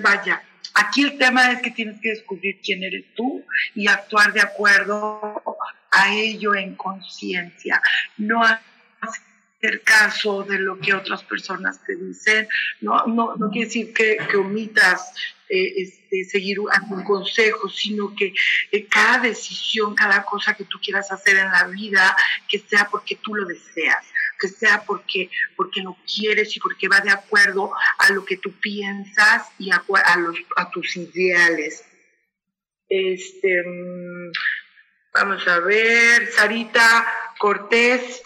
vaya, 0.00 0.42
Aquí 0.74 1.02
el 1.02 1.18
tema 1.18 1.52
es 1.52 1.60
que 1.60 1.70
tienes 1.70 2.00
que 2.00 2.08
descubrir 2.08 2.58
quién 2.64 2.82
eres 2.82 3.04
tú 3.14 3.44
y 3.74 3.88
actuar 3.88 4.32
de 4.32 4.40
acuerdo 4.40 5.42
a 5.90 6.14
ello 6.14 6.54
en 6.54 6.74
conciencia. 6.76 7.82
No 8.16 8.42
hacer 9.62 9.82
caso 9.82 10.42
de 10.42 10.58
lo 10.58 10.78
que 10.78 10.94
otras 10.94 11.22
personas 11.22 11.80
te 11.84 11.94
dicen. 11.94 12.48
No, 12.80 13.06
no, 13.06 13.36
no 13.36 13.50
quiere 13.50 13.66
decir 13.66 13.92
que, 13.92 14.18
omitas 14.36 15.14
eh, 15.48 15.72
este, 15.76 16.24
seguir 16.24 16.58
algún 16.72 17.04
consejo, 17.04 17.68
sino 17.68 18.14
que 18.16 18.34
eh, 18.72 18.86
cada 18.86 19.18
decisión, 19.18 19.94
cada 19.94 20.24
cosa 20.24 20.54
que 20.54 20.64
tú 20.64 20.78
quieras 20.82 21.12
hacer 21.12 21.36
en 21.36 21.50
la 21.50 21.68
vida, 21.68 22.16
que 22.48 22.58
sea 22.58 22.88
porque 22.90 23.16
tú 23.16 23.34
lo 23.34 23.46
deseas 23.46 24.04
que 24.40 24.48
sea 24.48 24.82
porque, 24.84 25.30
porque 25.54 25.82
lo 25.82 25.96
quieres 26.04 26.56
y 26.56 26.58
porque 26.58 26.88
va 26.88 26.98
de 26.98 27.12
acuerdo 27.12 27.70
a 27.98 28.10
lo 28.10 28.24
que 28.24 28.38
tú 28.38 28.50
piensas 28.58 29.46
y 29.56 29.70
a, 29.70 29.84
a, 30.04 30.18
los, 30.18 30.36
a 30.56 30.68
tus 30.68 30.96
ideales. 30.96 31.84
Este, 32.88 33.62
mm, 33.64 34.32
vamos 35.14 35.46
a 35.46 35.60
ver, 35.60 36.26
Sarita 36.26 37.06
Cortés, 37.38 38.22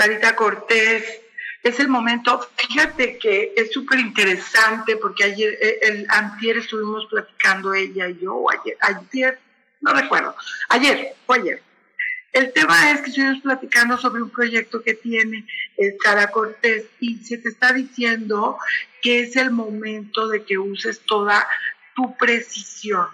Sarita 0.00 0.34
Cortés, 0.34 1.20
es 1.62 1.78
el 1.78 1.88
momento, 1.88 2.40
fíjate 2.56 3.18
que 3.18 3.52
es 3.54 3.70
súper 3.70 3.98
interesante 3.98 4.96
porque 4.96 5.24
ayer, 5.24 5.58
eh, 5.60 5.78
el, 5.82 6.06
antier 6.08 6.56
estuvimos 6.56 7.04
platicando 7.10 7.74
ella 7.74 8.08
y 8.08 8.18
yo, 8.18 8.46
ayer, 8.50 8.78
ayer, 8.80 9.38
no 9.82 9.92
recuerdo, 9.92 10.34
ayer, 10.70 11.16
fue 11.26 11.40
ayer, 11.40 11.62
el 12.32 12.50
tema 12.54 12.92
es 12.92 13.02
que 13.02 13.10
estuvimos 13.10 13.42
platicando 13.42 13.98
sobre 13.98 14.22
un 14.22 14.30
proyecto 14.30 14.82
que 14.82 14.94
tiene 14.94 15.46
Sara 16.02 16.30
Cortés 16.30 16.86
y 16.98 17.18
se 17.18 17.36
te 17.36 17.50
está 17.50 17.74
diciendo 17.74 18.56
que 19.02 19.20
es 19.20 19.36
el 19.36 19.50
momento 19.50 20.28
de 20.28 20.44
que 20.44 20.56
uses 20.56 21.00
toda 21.00 21.46
tu 21.94 22.16
precisión, 22.16 23.08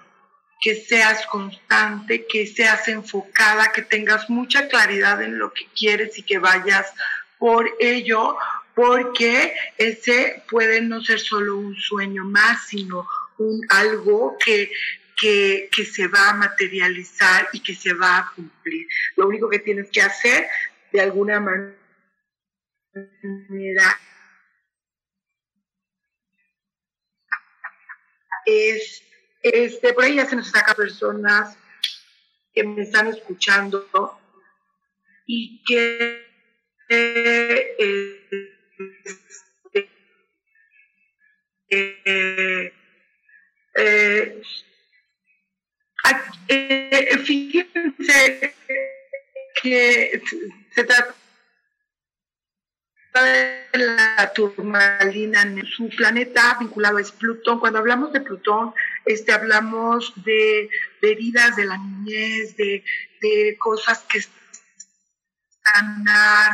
que 0.60 0.74
seas 0.74 1.26
constante, 1.26 2.26
que 2.26 2.46
seas 2.46 2.88
enfocada, 2.88 3.72
que 3.72 3.82
tengas 3.82 4.30
mucha 4.30 4.68
claridad 4.68 5.22
en 5.22 5.38
lo 5.38 5.52
que 5.52 5.66
quieres 5.78 6.18
y 6.18 6.22
que 6.22 6.38
vayas 6.38 6.92
por 7.38 7.70
ello, 7.78 8.36
porque 8.74 9.54
ese 9.78 10.42
puede 10.50 10.80
no 10.80 11.02
ser 11.02 11.20
solo 11.20 11.56
un 11.56 11.76
sueño 11.76 12.24
más, 12.24 12.66
sino 12.68 13.06
un 13.38 13.60
algo 13.68 14.36
que 14.38 14.70
que, 15.16 15.84
se 15.90 16.08
va 16.08 16.30
a 16.30 16.34
materializar 16.34 17.48
y 17.52 17.60
que 17.60 17.74
se 17.74 17.94
va 17.94 18.18
a 18.18 18.32
cumplir. 18.34 18.86
Lo 19.16 19.28
único 19.28 19.48
que 19.48 19.58
tienes 19.58 19.90
que 19.90 20.02
hacer, 20.02 20.46
de 20.92 21.00
alguna 21.00 21.40
manera, 21.40 21.76
es, 28.44 29.02
este, 29.52 29.92
por 29.92 30.04
ahí 30.04 30.16
ya 30.16 30.26
se 30.26 30.36
nos 30.36 30.50
saca 30.50 30.74
personas 30.74 31.56
que 32.52 32.64
me 32.64 32.82
están 32.82 33.06
escuchando 33.08 34.18
y 35.26 35.62
que 35.64 36.26
eh, 36.88 37.76
eh, 41.68 42.72
eh, 43.76 44.42
eh, 46.48 47.18
fíjense 47.24 48.54
que 49.62 50.22
se 50.74 50.84
trata 50.84 51.14
de 53.22 53.66
la 53.72 54.32
turmalina 54.34 55.42
en 55.42 55.66
su 55.66 55.88
planeta 55.88 56.56
vinculado 56.58 56.98
es 56.98 57.12
Plutón. 57.12 57.60
Cuando 57.60 57.78
hablamos 57.78 58.12
de 58.12 58.20
Plutón, 58.20 58.74
este, 59.04 59.32
hablamos 59.32 60.12
de, 60.24 60.68
heridas 61.02 61.56
de 61.56 61.64
la 61.64 61.78
niñez, 61.78 62.56
de, 62.56 62.84
de 63.20 63.56
cosas 63.58 64.00
que 64.08 64.18
están, 64.18 66.04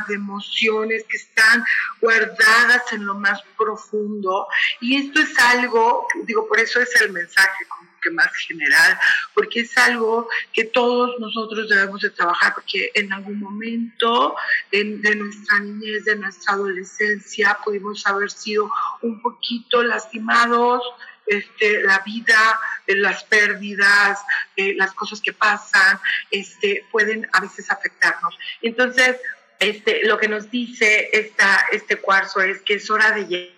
de 0.08 0.14
emociones 0.14 1.04
que 1.08 1.16
están 1.16 1.64
guardadas 2.00 2.92
en 2.92 3.06
lo 3.06 3.14
más 3.14 3.42
profundo. 3.56 4.46
Y 4.80 4.96
esto 4.96 5.20
es 5.20 5.38
algo, 5.38 6.06
digo, 6.24 6.48
por 6.48 6.58
eso 6.58 6.80
es 6.80 7.00
el 7.00 7.12
mensaje, 7.12 7.66
enfoque 8.02 8.10
más 8.10 8.32
general, 8.36 8.98
porque 9.34 9.60
es 9.60 9.76
algo 9.78 10.28
que 10.52 10.64
todos 10.64 11.18
nosotros 11.18 11.68
debemos 11.68 12.00
de 12.00 12.10
trabajar, 12.10 12.54
porque 12.54 12.90
en 12.94 13.12
algún 13.12 13.38
momento 13.38 14.36
de 14.70 15.14
nuestra 15.14 15.60
niñez, 15.60 16.04
de 16.04 16.16
nuestra 16.16 16.54
adolescencia, 16.54 17.58
pudimos 17.64 18.06
haber 18.06 18.30
sido 18.30 18.70
un 19.02 19.20
poquito 19.20 19.82
lastimados, 19.82 20.82
este, 21.26 21.82
la 21.82 22.00
vida, 22.00 22.60
eh, 22.86 22.96
las 22.96 23.22
pérdidas, 23.24 24.18
eh, 24.56 24.74
las 24.76 24.92
cosas 24.92 25.20
que 25.20 25.32
pasan, 25.32 25.98
este, 26.30 26.84
pueden 26.90 27.28
a 27.32 27.40
veces 27.40 27.70
afectarnos. 27.70 28.36
Entonces, 28.60 29.16
este, 29.60 30.04
lo 30.04 30.18
que 30.18 30.26
nos 30.26 30.50
dice 30.50 31.10
esta, 31.12 31.66
este 31.70 31.96
cuarzo 31.96 32.40
es 32.40 32.60
que 32.62 32.74
es 32.74 32.90
hora 32.90 33.12
de 33.12 33.54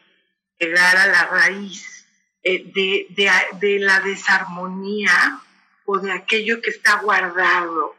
llegar 0.60 0.96
a 0.98 1.06
la 1.06 1.24
raíz 1.26 2.03
eh, 2.44 2.62
de, 2.74 3.06
de, 3.58 3.78
la 3.78 4.00
desarmonía 4.00 5.40
o 5.86 5.98
de 5.98 6.12
aquello 6.12 6.60
que 6.60 6.70
está 6.70 7.00
guardado 7.00 7.96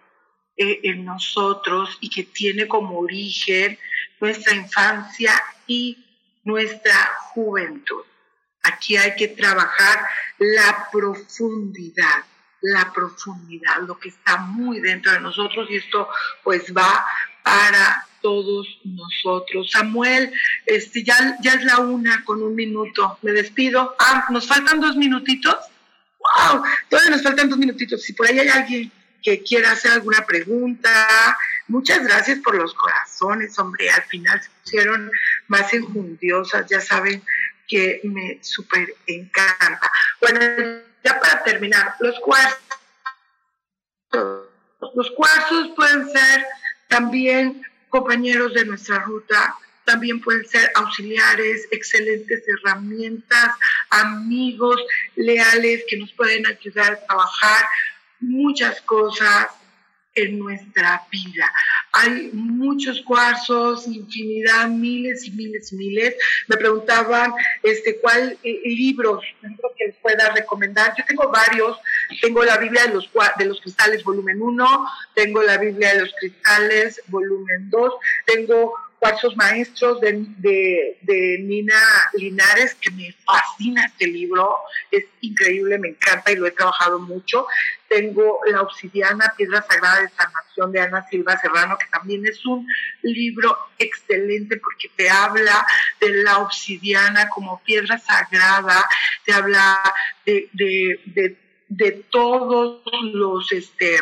en 0.57 1.03
nosotros 1.03 1.97
y 1.99 2.09
que 2.09 2.23
tiene 2.23 2.67
como 2.67 2.99
origen 2.99 3.77
nuestra 4.21 4.55
infancia 4.55 5.33
y 5.67 5.97
nuestra 6.43 6.95
juventud. 7.33 8.03
Aquí 8.63 8.97
hay 8.97 9.15
que 9.15 9.27
trabajar 9.27 10.05
la 10.37 10.87
profundidad, 10.91 12.23
la 12.61 12.91
profundidad, 12.93 13.81
lo 13.81 13.99
que 13.99 14.09
está 14.09 14.37
muy 14.37 14.79
dentro 14.79 15.11
de 15.11 15.19
nosotros 15.19 15.67
y 15.69 15.77
esto 15.77 16.07
pues 16.43 16.73
va 16.75 17.05
para 17.43 18.07
todos 18.25 18.79
nosotros. 18.83 19.69
Samuel, 19.69 20.33
este, 20.65 21.03
ya, 21.03 21.37
ya 21.41 21.53
es 21.53 21.63
la 21.63 21.77
una 21.77 22.23
con 22.23 22.41
un 22.41 22.55
minuto. 22.55 23.19
Me 23.21 23.31
despido. 23.31 23.95
Ah, 23.99 24.25
nos 24.31 24.47
faltan 24.47 24.81
dos 24.81 24.95
minutitos. 24.95 25.55
¡Wow! 26.17 26.63
Todavía 26.89 27.11
nos 27.11 27.21
faltan 27.21 27.49
dos 27.49 27.59
minutitos. 27.59 28.01
Si 28.01 28.13
por 28.13 28.25
ahí 28.25 28.39
hay 28.39 28.47
alguien 28.47 28.91
que 29.21 29.43
quiera 29.43 29.73
hacer 29.73 29.91
alguna 29.91 30.25
pregunta, 30.25 31.37
muchas 31.67 32.01
gracias 32.03 32.39
por 32.39 32.55
los 32.55 32.73
corazones, 32.73 33.59
hombre. 33.59 33.91
Al 33.91 34.01
final 34.05 34.41
se 34.41 34.49
pusieron 34.63 35.11
más 35.47 35.71
enjundiosas, 35.71 36.65
ya 36.67 36.81
saben 36.81 37.23
que 37.67 38.01
me 38.05 38.39
súper 38.41 38.91
encanta. 39.05 39.91
Bueno, 40.19 40.39
ya 41.03 41.19
para 41.19 41.43
terminar, 41.43 41.93
los 41.99 42.19
cuarzos. 42.21 42.57
Los 44.95 45.11
cuarzos 45.11 45.69
pueden 45.75 46.09
ser 46.09 46.43
también 46.87 47.61
compañeros 47.95 48.53
de 48.53 48.65
nuestra 48.65 48.99
ruta, 48.99 49.55
también 49.85 50.19
pueden 50.19 50.45
ser 50.45 50.69
auxiliares, 50.75 51.65
excelentes 51.71 52.43
herramientas, 52.45 53.55
amigos 53.89 54.81
leales 55.15 55.85
que 55.87 55.95
nos 55.95 56.11
pueden 56.11 56.45
ayudar 56.45 56.91
a 56.91 57.05
trabajar 57.05 57.65
muchas 58.19 58.81
cosas 58.81 59.47
en 60.15 60.39
nuestra 60.39 61.03
vida. 61.11 61.51
Hay 61.91 62.29
muchos 62.33 63.01
cuarzos, 63.01 63.87
infinidad, 63.87 64.67
miles 64.67 65.25
y 65.25 65.31
miles 65.31 65.71
y 65.71 65.75
miles. 65.75 66.15
Me 66.47 66.57
preguntaban 66.57 67.33
este, 67.63 67.99
cuál 67.99 68.37
eh, 68.43 68.61
libros 68.65 69.23
que 69.77 69.87
les 69.87 69.95
pueda 69.97 70.29
recomendar. 70.29 70.93
Yo 70.97 71.03
tengo 71.05 71.29
varios. 71.29 71.77
Tengo 72.21 72.43
la 72.43 72.57
Biblia 72.57 72.87
de 72.87 72.93
los, 72.93 73.09
de 73.37 73.45
los 73.45 73.61
Cristales, 73.61 74.03
volumen 74.03 74.41
1. 74.41 74.87
Tengo 75.13 75.43
la 75.43 75.57
Biblia 75.57 75.93
de 75.93 76.01
los 76.01 76.13
Cristales, 76.19 77.01
volumen 77.07 77.69
2. 77.69 77.93
Tengo 78.25 78.73
cuarzos 79.05 79.37
maestros 79.37 80.01
de, 80.01 80.97
de, 81.01 81.37
Nina 81.39 81.79
Linares, 82.13 82.73
que 82.73 82.89
me 82.89 83.13
fascina 83.23 83.85
este 83.85 84.07
libro, 84.07 84.57
es 84.89 85.05
increíble, 85.21 85.77
me 85.77 85.89
encanta 85.89 86.31
y 86.31 86.35
lo 86.35 86.47
he 86.47 86.51
trabajado 86.51 86.97
mucho. 86.97 87.45
Tengo 87.87 88.39
La 88.47 88.63
Obsidiana, 88.63 89.31
Piedra 89.37 89.61
Sagrada 89.61 90.01
de 90.01 90.09
Sanación 90.09 90.71
de 90.71 90.81
Ana 90.81 91.05
Silva 91.07 91.37
Serrano, 91.37 91.77
que 91.77 91.85
también 91.91 92.25
es 92.25 92.43
un 92.47 92.67
libro 93.03 93.55
excelente 93.77 94.57
porque 94.57 94.89
te 94.95 95.07
habla 95.07 95.67
de 95.99 96.23
la 96.23 96.39
obsidiana 96.39 97.29
como 97.29 97.61
piedra 97.61 97.99
sagrada, 97.99 98.89
te 99.23 99.33
habla 99.33 99.79
de, 100.25 100.49
de, 100.51 101.37
de 101.67 101.91
todos 102.09 102.81
los... 103.13 103.51
Este, 103.51 103.99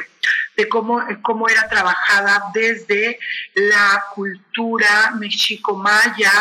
de 0.56 0.70
cómo, 0.70 1.04
cómo 1.22 1.50
era 1.50 1.68
trabajada 1.68 2.44
desde 2.54 3.20
la 3.56 4.06
cultura 4.14 5.14
mexico-maya. 5.18 6.32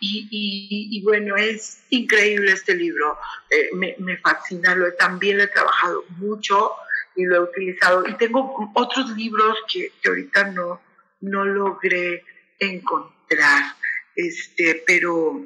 Y, 0.00 1.00
bueno, 1.04 1.36
es 1.36 1.82
increíble 1.90 2.52
este 2.52 2.74
libro, 2.74 3.18
eh, 3.50 3.70
me, 3.74 4.16
fascina, 4.18 4.74
lo, 4.74 4.92
también 4.94 5.38
lo 5.38 5.44
he 5.44 5.48
trabajado 5.48 6.04
mucho 6.16 6.72
y 7.16 7.24
lo 7.24 7.36
he 7.36 7.40
utilizado. 7.40 8.06
Y 8.06 8.14
tengo 8.14 8.72
otros 8.74 9.10
libros 9.16 9.58
que, 9.72 9.92
ahorita 10.06 10.44
no, 10.52 10.80
no 11.20 11.44
logré 11.44 12.24
encontrar, 12.58 13.74
este, 14.16 14.82
pero... 14.86 15.42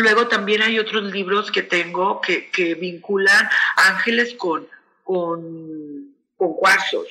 Luego 0.00 0.28
también 0.28 0.62
hay 0.62 0.78
otros 0.78 1.12
libros 1.12 1.50
que 1.50 1.64
tengo 1.64 2.20
que, 2.20 2.50
que 2.50 2.76
vinculan 2.76 3.48
ángeles 3.74 4.34
con, 4.34 4.68
con, 5.02 6.14
con 6.36 6.54
cuarzos. 6.54 7.08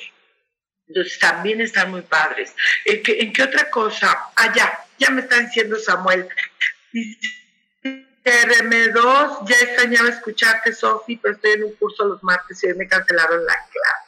Entonces 0.88 1.20
también 1.20 1.62
están 1.62 1.92
muy 1.92 2.02
padres. 2.02 2.54
¿En 2.86 3.34
qué, 3.34 3.44
otra 3.44 3.70
cosa? 3.70 4.18
Ah, 4.36 4.54
ya, 4.54 5.10
me 5.10 5.22
está 5.22 5.40
diciendo 5.40 5.78
Samuel. 5.78 6.28
RM2, 8.24 9.48
ya 9.48 9.56
extrañaba 9.56 10.10
escucharte, 10.10 10.74
Sofi, 10.74 11.16
pero 11.18 11.36
estoy 11.36 11.52
en 11.52 11.64
un 11.66 11.76
curso 11.76 12.06
los 12.06 12.24
martes 12.24 12.64
y 12.64 12.68
me 12.74 12.88
cancelaron 12.88 13.46
la 13.46 13.54
clase. 13.54 14.08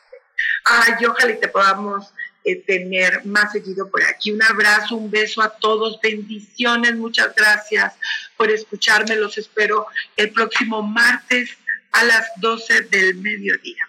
Ay, 0.66 1.06
ojalá 1.06 1.32
y 1.32 1.40
te 1.40 1.48
podamos 1.48 2.14
eh, 2.44 2.58
tener 2.66 3.26
más 3.26 3.52
seguido 3.52 3.90
por 3.90 4.04
aquí. 4.04 4.32
Un 4.32 4.44
abrazo, 4.44 4.96
un 4.96 5.12
beso 5.12 5.42
a 5.42 5.50
todos, 5.50 6.00
bendiciones, 6.02 6.96
muchas 6.96 7.34
gracias 7.36 7.94
por 8.38 8.50
escucharme. 8.50 9.16
Los 9.16 9.38
espero 9.38 9.88
el 10.16 10.32
próximo 10.32 10.82
martes 10.82 11.58
a 11.92 12.04
las 12.04 12.30
12 12.38 12.82
del 12.82 13.16
mediodía. 13.16 13.89